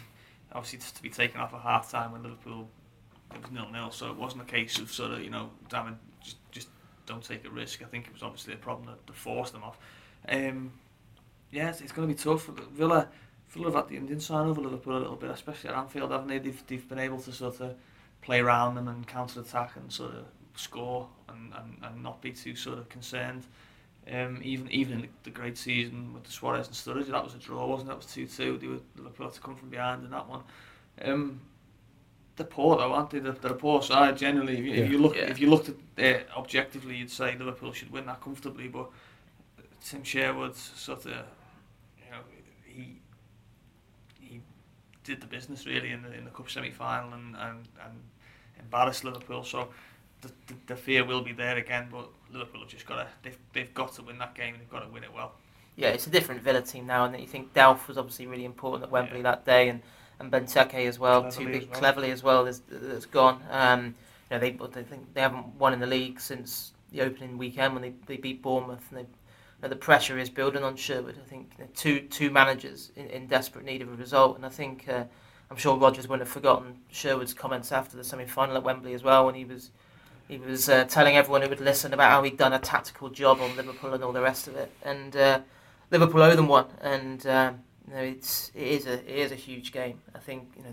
obviously 0.53 0.79
just 0.79 0.97
to 0.97 1.03
be 1.03 1.11
taken 1.11 1.41
off 1.41 1.53
at 1.55 1.61
half 1.61 1.91
time 1.91 2.13
when 2.13 2.23
Liverpool 2.23 2.69
it 3.35 3.43
was 3.43 3.51
nil 3.51 3.69
nil, 3.73 3.91
so 3.91 4.11
it 4.11 4.17
wasn't 4.17 4.43
a 4.43 4.45
case 4.45 4.79
of 4.79 4.93
sort 4.93 5.13
of 5.13 5.23
you 5.23 5.31
know, 5.31 5.51
damn 5.69 5.89
it, 5.89 5.95
just 6.23 6.37
just 6.51 6.69
don't 7.07 7.23
take 7.23 7.45
a 7.47 7.51
risk. 7.51 7.83
I 7.83 7.87
think 7.87 8.07
it 8.07 8.13
was 8.13 8.23
obviously 8.23 8.55
a 8.55 8.59
problem 8.59 8.87
that, 8.87 9.07
that 9.07 9.17
forced 9.17 9.53
them 9.53 9.65
off. 9.65 9.79
Um, 10.29 10.73
yes, 11.53 11.81
it's 11.81 11.93
going 11.93 12.09
to 12.09 12.15
be 12.15 12.19
tough. 12.19 12.47
Villa, 12.73 13.09
Villa 13.51 13.67
have 13.67 13.75
had 13.75 13.89
the 13.89 13.97
Indian 13.97 14.19
sign 14.19 14.49
over 14.49 14.61
Liverpool 14.61 14.97
a 14.97 14.99
little 14.99 15.17
bit, 15.17 15.31
especially 15.31 15.71
at 15.71 15.77
Anfield, 15.77 16.11
haven't 16.11 16.29
they? 16.29 16.39
They've, 16.39 16.67
they've 16.67 16.89
been 16.89 16.99
able 16.99 17.21
to 17.21 17.33
sort 17.33 17.61
of 17.61 17.75
play 18.23 18.41
around 18.41 18.75
them 18.75 18.89
and 18.89 19.07
counter-attack 19.07 19.77
and 19.77 19.93
sort 19.93 20.15
of 20.15 20.25
score 20.57 21.09
and, 21.29 21.53
and, 21.55 21.77
and 21.83 22.03
not 22.03 22.21
be 22.21 22.33
too 22.33 22.57
sort 22.57 22.79
of 22.79 22.89
concerned. 22.89 23.47
Um, 24.11 24.41
even 24.43 24.69
even 24.73 25.05
in 25.05 25.09
the 25.23 25.31
great 25.31 25.57
season 25.57 26.13
with 26.13 26.25
the 26.25 26.33
Suarez 26.33 26.67
and 26.67 26.75
Sturridge, 26.75 27.09
that 27.13 27.23
was 27.23 27.35
a 27.35 27.39
draw, 27.39 27.65
wasn't 27.67 27.89
it? 27.89 27.93
That 27.93 27.99
was 27.99 28.07
2-2. 28.07 28.61
They 28.61 28.67
were 28.67 28.81
Liverpool 28.97 29.27
had 29.27 29.35
to 29.35 29.41
come 29.41 29.55
from 29.55 29.69
behind 29.69 30.05
in 30.05 30.11
that 30.11 30.29
one. 30.29 30.43
Um, 31.03 31.41
they're 32.35 32.47
poor 32.47 32.77
though, 32.77 32.93
aren't 32.93 33.11
they? 33.11 33.21
They're, 33.21 33.33
they're 33.33 33.53
a 33.53 33.57
poor 33.57 33.81
side 33.81 34.17
generally. 34.17 34.59
If 34.59 34.65
you, 34.65 34.73
yeah. 34.73 34.83
if 34.83 34.91
you 34.91 34.99
look 34.99 35.15
yeah. 35.15 35.31
if 35.31 35.39
you 35.39 35.49
looked 35.49 35.69
at 35.69 35.77
it 35.99 36.29
objectively, 36.37 36.97
you'd 36.97 37.11
say 37.11 37.37
Liverpool 37.39 37.73
should 37.73 37.93
win 37.93 38.07
that 38.07 38.21
comfortably. 38.21 38.67
But 38.67 38.91
Tim 39.85 40.03
Sherwood 40.03 40.57
sort 40.57 41.07
of 41.07 41.25
did 45.05 45.21
the 45.21 45.27
business 45.27 45.67
really 45.67 45.91
in 45.91 46.03
the 46.03 46.13
in 46.13 46.25
the 46.25 46.31
cup 46.31 46.51
semi 46.51 46.71
final 46.71 47.13
and, 47.13 47.37
and, 47.37 47.69
and 47.85 47.95
embarrassed 48.59 49.05
Liverpool. 49.05 49.45
So 49.45 49.69
the, 50.21 50.29
the, 50.47 50.55
the 50.69 50.77
fear 50.77 51.05
will 51.05 51.23
be 51.23 51.33
there 51.33 51.57
again, 51.57 51.89
but 51.91 52.09
Liverpool 52.33 52.61
have 52.61 52.71
just 52.71 52.87
got 52.87 52.97
to 52.97 53.07
they've, 53.23 53.39
they've 53.53 53.75
got 53.75 53.95
to 53.95 54.03
win 54.03 54.19
that 54.19 54.35
game. 54.35 54.55
They've 54.59 54.71
got 54.71 54.81
to 54.81 54.89
win 54.93 55.05
it 55.05 55.13
well. 55.13 55.33
Yeah, 55.77 55.89
it's 55.89 56.07
a 56.07 56.11
different 56.11 56.43
Villa 56.43 56.61
team 56.61 56.87
now, 56.87 57.07
and 57.07 57.19
you 57.19 57.27
think 57.27 57.55
Delph 57.55 57.89
was 57.89 57.97
obviously 57.97 58.27
really 58.27 58.45
important 58.45 58.85
at 58.85 58.91
Wembley 58.91 59.19
Yeah. 59.19 59.23
that 59.23 59.47
day, 59.47 59.71
and, 59.71 59.81
and 60.21 60.31
Benteke 60.31 60.87
as 60.87 60.99
well, 60.99 61.23
Cleverley 61.25 61.37
too 61.37 61.47
big, 61.47 61.63
as 61.63 61.69
well. 61.69 61.79
cleverly 61.81 62.11
as 62.11 62.23
well. 62.23 62.45
That's, 62.45 62.61
that's 62.69 63.07
gone. 63.07 63.43
Um, 63.51 63.95
you 64.31 64.37
know, 64.37 64.39
they 64.39 64.51
they 64.51 64.83
think 64.83 65.15
they 65.15 65.23
haven't 65.23 65.47
won 65.59 65.73
in 65.73 65.81
the 65.81 65.87
league 65.87 66.21
since 66.21 66.73
the 66.93 67.01
opening 67.01 67.39
weekend 67.39 67.73
when 67.73 67.83
they, 67.83 67.95
they 68.07 68.19
beat 68.19 68.43
Bournemouth, 68.43 68.85
and 68.91 68.99
they, 69.01 69.07
know, 69.63 69.69
the 69.69 69.77
pressure 69.77 70.19
is 70.19 70.29
building 70.29 70.65
on 70.65 70.77
Sherwood. 70.77 71.17
I 71.25 71.29
think 71.29 71.53
you 71.59 71.65
know, 71.65 71.71
two 71.75 72.01
two 72.01 72.31
managers 72.31 72.91
in, 72.97 73.07
in 73.09 73.27
desperate 73.27 73.65
need 73.65 73.83
of 73.83 73.89
a 73.89 73.97
result, 73.97 74.37
and 74.37 74.45
I 74.45 74.49
think 74.49 74.89
uh, 74.89 75.05
I'm 75.51 75.57
sure 75.57 75.77
Rodgers 75.77 76.09
wouldn't 76.09 76.27
have 76.27 76.33
forgotten 76.33 76.79
Sherwood's 76.91 77.35
comments 77.35 77.73
after 77.73 77.97
the 77.97 78.05
semi 78.05 78.27
final 78.27 78.57
at 78.57 78.63
Wembley 78.63 78.95
as 78.95 79.03
well 79.03 79.27
when 79.27 79.35
he 79.35 79.45
was. 79.45 79.71
He 80.29 80.39
was 80.39 80.69
uh, 80.69 80.85
telling 80.85 81.17
everyone 81.17 81.43
who 81.43 81.49
would 81.49 81.61
listen 81.61 81.93
about 81.93 82.11
how 82.11 82.23
he'd 82.23 82.39
done 82.39 82.55
a 82.55 82.59
tactical 82.59 83.11
job 83.11 83.41
on 83.41 83.55
Liverpool 83.55 83.93
and 83.93 84.03
all 84.03 84.13
the 84.13 84.23
rest 84.23 84.49
of 84.49 84.57
it, 84.57 84.73
and 84.83 85.15
uh, 85.15 85.41
Liverpool 85.91 86.23
owe 86.23 86.35
them 86.35 86.49
one, 86.49 86.67
and 86.81 87.27
um, 87.27 87.61
you 87.87 87.95
know, 87.95 88.01
it's 88.01 88.51
it 88.55 88.67
is 88.67 88.87
a 88.87 88.95
it 88.95 89.19
is 89.19 89.33
a 89.33 89.37
huge 89.37 89.73
game. 89.73 90.01
I 90.15 90.19
think 90.19 90.55
you 90.57 90.63
know, 90.63 90.71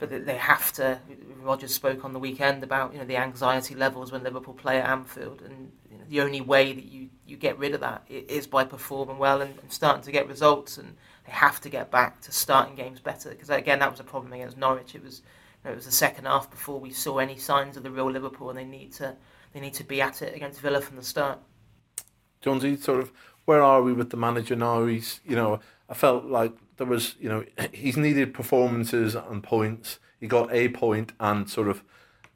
but 0.00 0.26
they- 0.26 0.36
have 0.36 0.72
to. 0.72 0.98
Rodgers 1.42 1.74
spoke 1.74 2.04
on 2.04 2.12
the 2.12 2.18
weekend 2.18 2.62
about 2.62 2.92
you 2.92 2.98
know 2.98 3.04
the 3.04 3.16
anxiety 3.16 3.74
levels 3.74 4.10
when 4.10 4.22
Liverpool 4.24 4.54
play 4.54 4.78
at 4.78 4.88
Anfield, 4.88 5.42
and 5.42 5.72
you 5.90 5.98
know, 5.98 6.04
the 6.08 6.20
only 6.20 6.40
way 6.40 6.72
that 6.72 6.84
you, 6.84 7.10
you 7.26 7.36
get 7.36 7.58
rid 7.58 7.74
of 7.74 7.80
that 7.80 8.04
is 8.08 8.46
by 8.46 8.64
performing 8.64 9.18
well 9.18 9.40
and, 9.40 9.58
and 9.60 9.72
starting 9.72 10.02
to 10.02 10.12
get 10.12 10.26
results. 10.26 10.76
And 10.78 10.96
they 11.26 11.32
have 11.32 11.60
to 11.60 11.68
get 11.68 11.90
back 11.90 12.20
to 12.22 12.32
starting 12.32 12.74
games 12.74 13.00
better 13.00 13.30
because 13.30 13.50
again 13.50 13.78
that 13.78 13.90
was 13.90 14.00
a 14.00 14.04
problem 14.04 14.32
against 14.32 14.56
Norwich. 14.56 14.94
It 14.94 15.04
was 15.04 15.22
you 15.62 15.68
know, 15.68 15.72
it 15.72 15.76
was 15.76 15.86
the 15.86 15.92
second 15.92 16.24
half 16.26 16.50
before 16.50 16.80
we 16.80 16.90
saw 16.90 17.18
any 17.18 17.36
signs 17.36 17.76
of 17.76 17.82
the 17.82 17.90
real 17.90 18.10
Liverpool, 18.10 18.50
and 18.50 18.58
they 18.58 18.64
need 18.64 18.92
to 18.94 19.16
they 19.52 19.60
need 19.60 19.74
to 19.74 19.84
be 19.84 20.00
at 20.00 20.22
it 20.22 20.34
against 20.34 20.60
Villa 20.60 20.80
from 20.80 20.96
the 20.96 21.02
start. 21.02 21.38
Jonesy, 22.40 22.76
sort 22.76 23.00
of, 23.00 23.12
where 23.44 23.62
are 23.62 23.82
we 23.82 23.92
with 23.92 24.10
the 24.10 24.16
manager 24.16 24.56
now? 24.56 24.86
He's, 24.86 25.20
you 25.26 25.36
know, 25.36 25.60
I 25.88 25.94
felt 25.94 26.24
like 26.24 26.52
there 26.80 26.86
was, 26.86 27.14
you 27.20 27.28
know, 27.28 27.44
he's 27.72 27.98
needed 27.98 28.32
performances 28.32 29.14
and 29.14 29.42
points. 29.42 29.98
He 30.18 30.26
got 30.26 30.50
a 30.50 30.70
point 30.70 31.12
and 31.20 31.48
sort 31.48 31.68
of, 31.68 31.84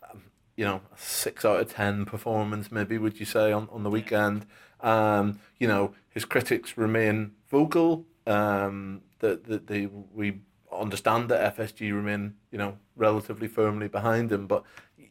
um, 0.08 0.24
you 0.54 0.66
know, 0.66 0.82
six 0.96 1.46
out 1.46 1.60
of 1.60 1.72
ten 1.72 2.04
performance, 2.04 2.70
maybe 2.70 2.98
would 2.98 3.18
you 3.18 3.24
say 3.24 3.52
on, 3.52 3.68
on 3.72 3.84
the 3.84 3.90
weekend? 3.90 4.44
Um, 4.80 5.40
you 5.58 5.66
know, 5.66 5.94
his 6.10 6.26
critics 6.26 6.76
remain 6.76 7.32
vocal. 7.48 8.04
Um, 8.26 9.00
that 9.20 9.44
that 9.46 9.66
they 9.66 9.86
we 9.86 10.40
understand 10.70 11.30
that 11.30 11.56
FSG 11.56 11.94
remain, 11.94 12.34
you 12.50 12.58
know, 12.58 12.76
relatively 12.96 13.48
firmly 13.48 13.88
behind 13.88 14.30
him, 14.30 14.46
but 14.46 14.62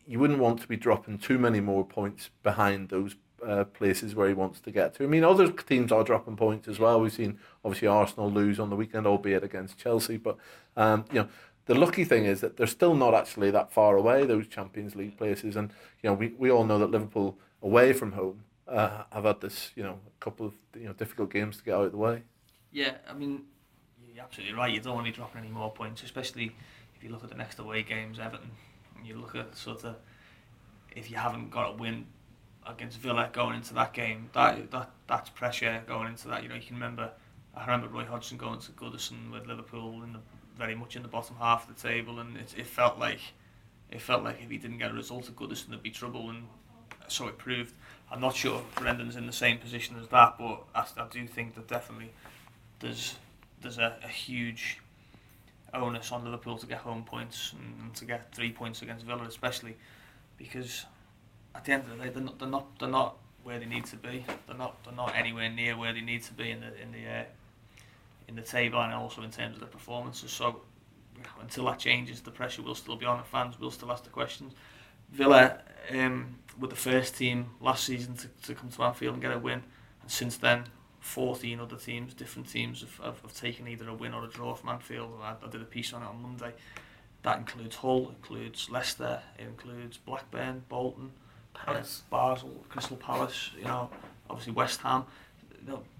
you 0.05 0.19
wouldn't 0.19 0.39
want 0.39 0.61
to 0.61 0.67
be 0.67 0.77
dropping 0.77 1.17
too 1.17 1.39
many 1.39 1.59
more 1.59 1.85
points 1.85 2.29
behind 2.43 2.89
those 2.89 3.15
uh, 3.45 3.63
places 3.65 4.15
where 4.15 4.27
he 4.27 4.33
wants 4.33 4.59
to 4.61 4.71
get 4.71 4.95
to. 4.95 5.03
I 5.03 5.07
mean, 5.07 5.23
other 5.23 5.51
teams 5.51 5.91
are 5.91 6.03
dropping 6.03 6.35
points 6.35 6.67
as 6.67 6.79
well. 6.79 6.99
We've 6.99 7.13
seen 7.13 7.39
obviously 7.63 7.87
Arsenal 7.87 8.31
lose 8.31 8.59
on 8.59 8.69
the 8.69 8.75
weekend, 8.75 9.07
albeit 9.07 9.43
against 9.43 9.77
Chelsea. 9.77 10.17
But 10.17 10.37
um, 10.75 11.05
you 11.11 11.21
know, 11.21 11.27
the 11.65 11.75
lucky 11.75 12.03
thing 12.03 12.25
is 12.25 12.41
that 12.41 12.57
they're 12.57 12.67
still 12.67 12.95
not 12.95 13.13
actually 13.13 13.51
that 13.51 13.71
far 13.71 13.95
away. 13.95 14.25
Those 14.25 14.47
Champions 14.47 14.95
League 14.95 15.17
places, 15.17 15.55
and 15.55 15.71
you 16.01 16.09
know, 16.09 16.13
we, 16.13 16.33
we 16.37 16.51
all 16.51 16.65
know 16.65 16.79
that 16.79 16.91
Liverpool 16.91 17.37
away 17.61 17.93
from 17.93 18.13
home 18.13 18.43
uh, 18.67 19.03
have 19.11 19.25
had 19.25 19.41
this 19.41 19.71
you 19.75 19.83
know 19.83 19.99
a 20.07 20.23
couple 20.23 20.45
of 20.45 20.53
you 20.75 20.85
know 20.85 20.93
difficult 20.93 21.31
games 21.31 21.57
to 21.57 21.63
get 21.63 21.75
out 21.75 21.85
of 21.85 21.91
the 21.91 21.97
way. 21.97 22.23
Yeah, 22.71 22.95
I 23.09 23.13
mean, 23.13 23.43
you're 24.13 24.23
absolutely 24.23 24.55
right. 24.55 24.73
You 24.73 24.79
don't 24.79 24.95
want 24.95 25.05
to 25.05 25.11
be 25.11 25.15
dropping 25.15 25.41
any 25.41 25.51
more 25.51 25.71
points, 25.71 26.03
especially 26.03 26.55
if 26.95 27.03
you 27.03 27.09
look 27.09 27.23
at 27.23 27.29
the 27.29 27.35
next 27.35 27.59
away 27.59 27.83
games, 27.83 28.19
Everton. 28.19 28.51
And 28.97 29.07
you 29.07 29.15
look 29.15 29.35
at 29.35 29.55
sort 29.55 29.83
of 29.83 29.95
if 30.95 31.09
you 31.09 31.17
haven't 31.17 31.51
got 31.51 31.71
a 31.71 31.75
win 31.75 32.05
against 32.67 32.99
Villa 32.99 33.29
going 33.31 33.55
into 33.55 33.73
that 33.73 33.93
game, 33.93 34.29
that 34.33 34.71
that 34.71 34.91
that's 35.07 35.29
pressure 35.29 35.83
going 35.87 36.07
into 36.07 36.27
that. 36.29 36.43
You 36.43 36.49
know, 36.49 36.55
you 36.55 36.61
can 36.61 36.75
remember. 36.75 37.11
I 37.55 37.61
remember 37.61 37.87
Roy 37.87 38.05
Hodgson 38.05 38.37
going 38.37 38.59
to 38.61 38.71
Goodison 38.71 39.31
with 39.31 39.45
Liverpool 39.45 40.01
in 40.03 40.13
the 40.13 40.19
very 40.57 40.75
much 40.75 40.95
in 40.95 41.01
the 41.01 41.07
bottom 41.07 41.35
half 41.39 41.69
of 41.69 41.75
the 41.75 41.81
table, 41.87 42.19
and 42.19 42.37
it, 42.37 42.53
it 42.57 42.67
felt 42.67 42.99
like 42.99 43.19
it 43.91 44.01
felt 44.01 44.23
like 44.23 44.41
if 44.41 44.49
he 44.49 44.57
didn't 44.57 44.79
get 44.79 44.91
a 44.91 44.93
result 44.93 45.27
at 45.27 45.35
Goodison, 45.35 45.69
there'd 45.69 45.83
be 45.83 45.91
trouble, 45.91 46.29
and 46.29 46.47
so 47.07 47.27
it 47.27 47.37
proved. 47.37 47.73
I'm 48.11 48.21
not 48.21 48.35
sure 48.35 48.59
if 48.59 48.75
Brendan's 48.75 49.15
in 49.15 49.25
the 49.25 49.33
same 49.33 49.57
position 49.57 49.97
as 49.99 50.07
that, 50.09 50.37
but 50.37 50.63
I, 50.75 50.85
I 50.97 51.07
do 51.09 51.27
think 51.27 51.55
that 51.55 51.67
definitely 51.67 52.11
there's 52.79 53.15
there's 53.61 53.77
a, 53.77 53.97
a 54.03 54.07
huge 54.07 54.79
onus 55.73 56.11
on 56.11 56.23
Liverpool 56.23 56.57
to 56.57 56.67
get 56.67 56.79
home 56.79 57.03
points 57.03 57.53
and, 57.53 57.81
and 57.81 57.95
to 57.95 58.05
get 58.05 58.33
three 58.33 58.51
points 58.51 58.81
against 58.81 59.05
Villa, 59.05 59.23
especially 59.23 59.75
because 60.37 60.85
at 61.55 61.65
the 61.65 61.71
end 61.71 61.83
of 61.83 61.97
the 61.97 62.03
day 62.03 62.09
they're 62.09 62.23
not 62.23 62.39
they're 62.39 62.47
not, 62.47 62.79
they're 62.79 62.89
not 62.89 63.17
where 63.43 63.59
they 63.59 63.65
need 63.65 63.85
to 63.85 63.97
be. 63.97 64.25
They're 64.47 64.57
not 64.57 64.83
they're 64.83 64.93
not 64.93 65.15
anywhere 65.15 65.49
near 65.49 65.77
where 65.77 65.93
they 65.93 66.01
need 66.01 66.23
to 66.23 66.33
be 66.33 66.51
in 66.51 66.61
the 66.61 66.81
in 66.81 66.91
the 66.91 67.07
uh, 67.07 67.23
in 68.27 68.35
the 68.35 68.41
table 68.41 68.81
and 68.81 68.93
also 68.93 69.21
in 69.21 69.31
terms 69.31 69.55
of 69.55 69.59
the 69.61 69.67
performances. 69.67 70.31
So 70.31 70.61
until 71.41 71.65
that 71.65 71.79
changes, 71.79 72.21
the 72.21 72.31
pressure 72.31 72.61
will 72.61 72.75
still 72.75 72.95
be 72.95 73.05
on, 73.05 73.17
and 73.17 73.27
fans 73.27 73.59
will 73.59 73.71
still 73.71 73.91
ask 73.91 74.03
the 74.03 74.09
questions. 74.09 74.53
Villa 75.11 75.59
um, 75.91 76.35
with 76.59 76.69
the 76.69 76.75
first 76.75 77.17
team 77.17 77.51
last 77.59 77.83
season 77.83 78.15
to, 78.15 78.27
to 78.43 78.55
come 78.55 78.69
to 78.69 78.83
Anfield 78.83 79.13
and 79.13 79.21
get 79.21 79.31
a 79.31 79.39
win, 79.39 79.63
and 80.01 80.11
since 80.11 80.37
then 80.37 80.65
14 80.99 81.59
other 81.59 81.75
teams, 81.75 82.13
different 82.13 82.49
teams, 82.49 82.79
have, 82.79 82.97
have, 83.05 83.21
have 83.21 83.33
taken 83.33 83.67
either 83.67 83.89
a 83.89 83.93
win 83.93 84.13
or 84.13 84.23
a 84.23 84.29
draw 84.29 84.55
from 84.55 84.69
Anfield. 84.69 85.11
I, 85.21 85.35
I 85.43 85.49
did 85.49 85.61
a 85.61 85.65
piece 85.65 85.91
on 85.91 86.01
it 86.01 86.05
on 86.05 86.21
Monday. 86.21 86.53
That 87.23 87.37
includes 87.37 87.75
Hull, 87.77 88.09
includes 88.09 88.69
Leicester, 88.69 89.21
it 89.37 89.43
includes 89.43 89.97
Blackburn, 89.97 90.63
Bolton, 90.69 91.11
Palace. 91.53 92.03
Basel, 92.09 92.65
Crystal 92.69 92.97
Palace. 92.97 93.51
You 93.57 93.65
know, 93.65 93.89
obviously 94.29 94.53
West 94.53 94.81
Ham. 94.81 95.05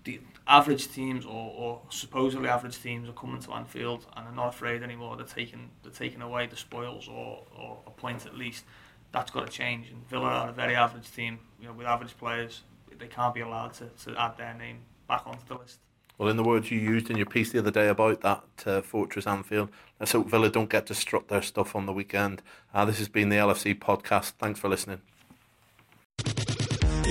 the 0.03 0.19
average 0.47 0.91
teams 0.91 1.25
or, 1.25 1.53
or 1.55 1.81
supposedly 1.89 2.49
average 2.49 2.81
teams 2.81 3.07
are 3.07 3.13
coming 3.13 3.41
to 3.41 3.53
Anfield 3.53 4.05
and 4.15 4.25
they're 4.25 4.33
not 4.33 4.49
afraid 4.49 4.83
anymore. 4.83 5.15
They're 5.15 5.25
taking 5.25 5.69
they're 5.83 5.91
taking 5.91 6.21
away 6.21 6.47
the 6.47 6.55
spoils 6.55 7.07
or, 7.07 7.43
or 7.57 7.79
a 7.87 7.91
point 7.91 8.25
at 8.25 8.37
least. 8.37 8.65
That's 9.11 9.31
got 9.31 9.45
to 9.45 9.51
change. 9.51 9.89
And 9.89 10.07
Villa 10.09 10.25
are 10.25 10.49
a 10.49 10.53
very 10.53 10.75
average 10.75 11.11
team, 11.11 11.39
you 11.61 11.67
know, 11.67 11.73
with 11.73 11.87
average 11.87 12.17
players. 12.17 12.61
They 12.97 13.07
can't 13.07 13.33
be 13.33 13.41
allowed 13.41 13.73
to, 13.75 13.89
to 14.05 14.19
add 14.19 14.37
their 14.37 14.53
name 14.53 14.79
back 15.07 15.23
onto 15.25 15.45
the 15.47 15.55
list. 15.55 15.79
Well, 16.17 16.29
in 16.29 16.37
the 16.37 16.43
words 16.43 16.69
you 16.69 16.79
used 16.79 17.09
in 17.09 17.17
your 17.17 17.25
piece 17.25 17.51
the 17.51 17.59
other 17.59 17.71
day 17.71 17.87
about 17.87 18.21
that 18.21 18.43
uh, 18.65 18.81
Fortress 18.81 19.25
Anfield, 19.25 19.69
let's 19.99 20.11
hope 20.11 20.29
Villa 20.29 20.49
don't 20.49 20.69
get 20.69 20.85
to 20.87 20.93
strut 20.93 21.27
their 21.27 21.41
stuff 21.41 21.75
on 21.75 21.85
the 21.85 21.93
weekend. 21.93 22.41
Uh, 22.73 22.85
this 22.85 22.99
has 22.99 23.09
been 23.09 23.29
the 23.29 23.35
LFC 23.37 23.77
podcast. 23.77 24.33
Thanks 24.37 24.59
for 24.59 24.69
listening. 24.69 25.01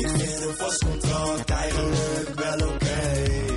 Ik 0.03 0.09
vind 0.09 0.45
een 0.47 0.55
vast 0.57 0.85
contract 0.85 1.51
eigenlijk 1.51 2.35
wel 2.35 2.55
oké. 2.55 2.75
Okay. 2.75 3.57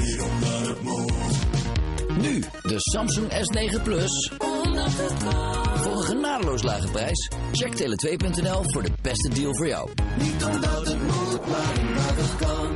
Niet 0.00 0.20
omdat 0.20 0.68
het 0.68 0.82
moet. 0.82 2.18
Nu 2.18 2.40
de 2.62 2.74
Samsung 2.76 3.28
S9 3.32 3.82
Plus. 3.82 4.32
Voor 5.76 5.92
een 5.92 6.02
genadeloos 6.02 6.62
lage 6.62 6.88
prijs. 6.88 7.30
Check 7.52 7.74
tele2.nl 7.74 8.62
voor 8.62 8.82
de 8.82 8.90
beste 9.02 9.28
deal 9.28 9.56
voor 9.56 9.66
jou. 9.66 9.90
Niet 10.18 10.44
omdat 10.44 10.86
het 10.86 11.02
moet, 11.02 11.46
maar 11.46 11.72
omdat 11.80 12.16
het 12.16 12.36
kan. 12.36 12.75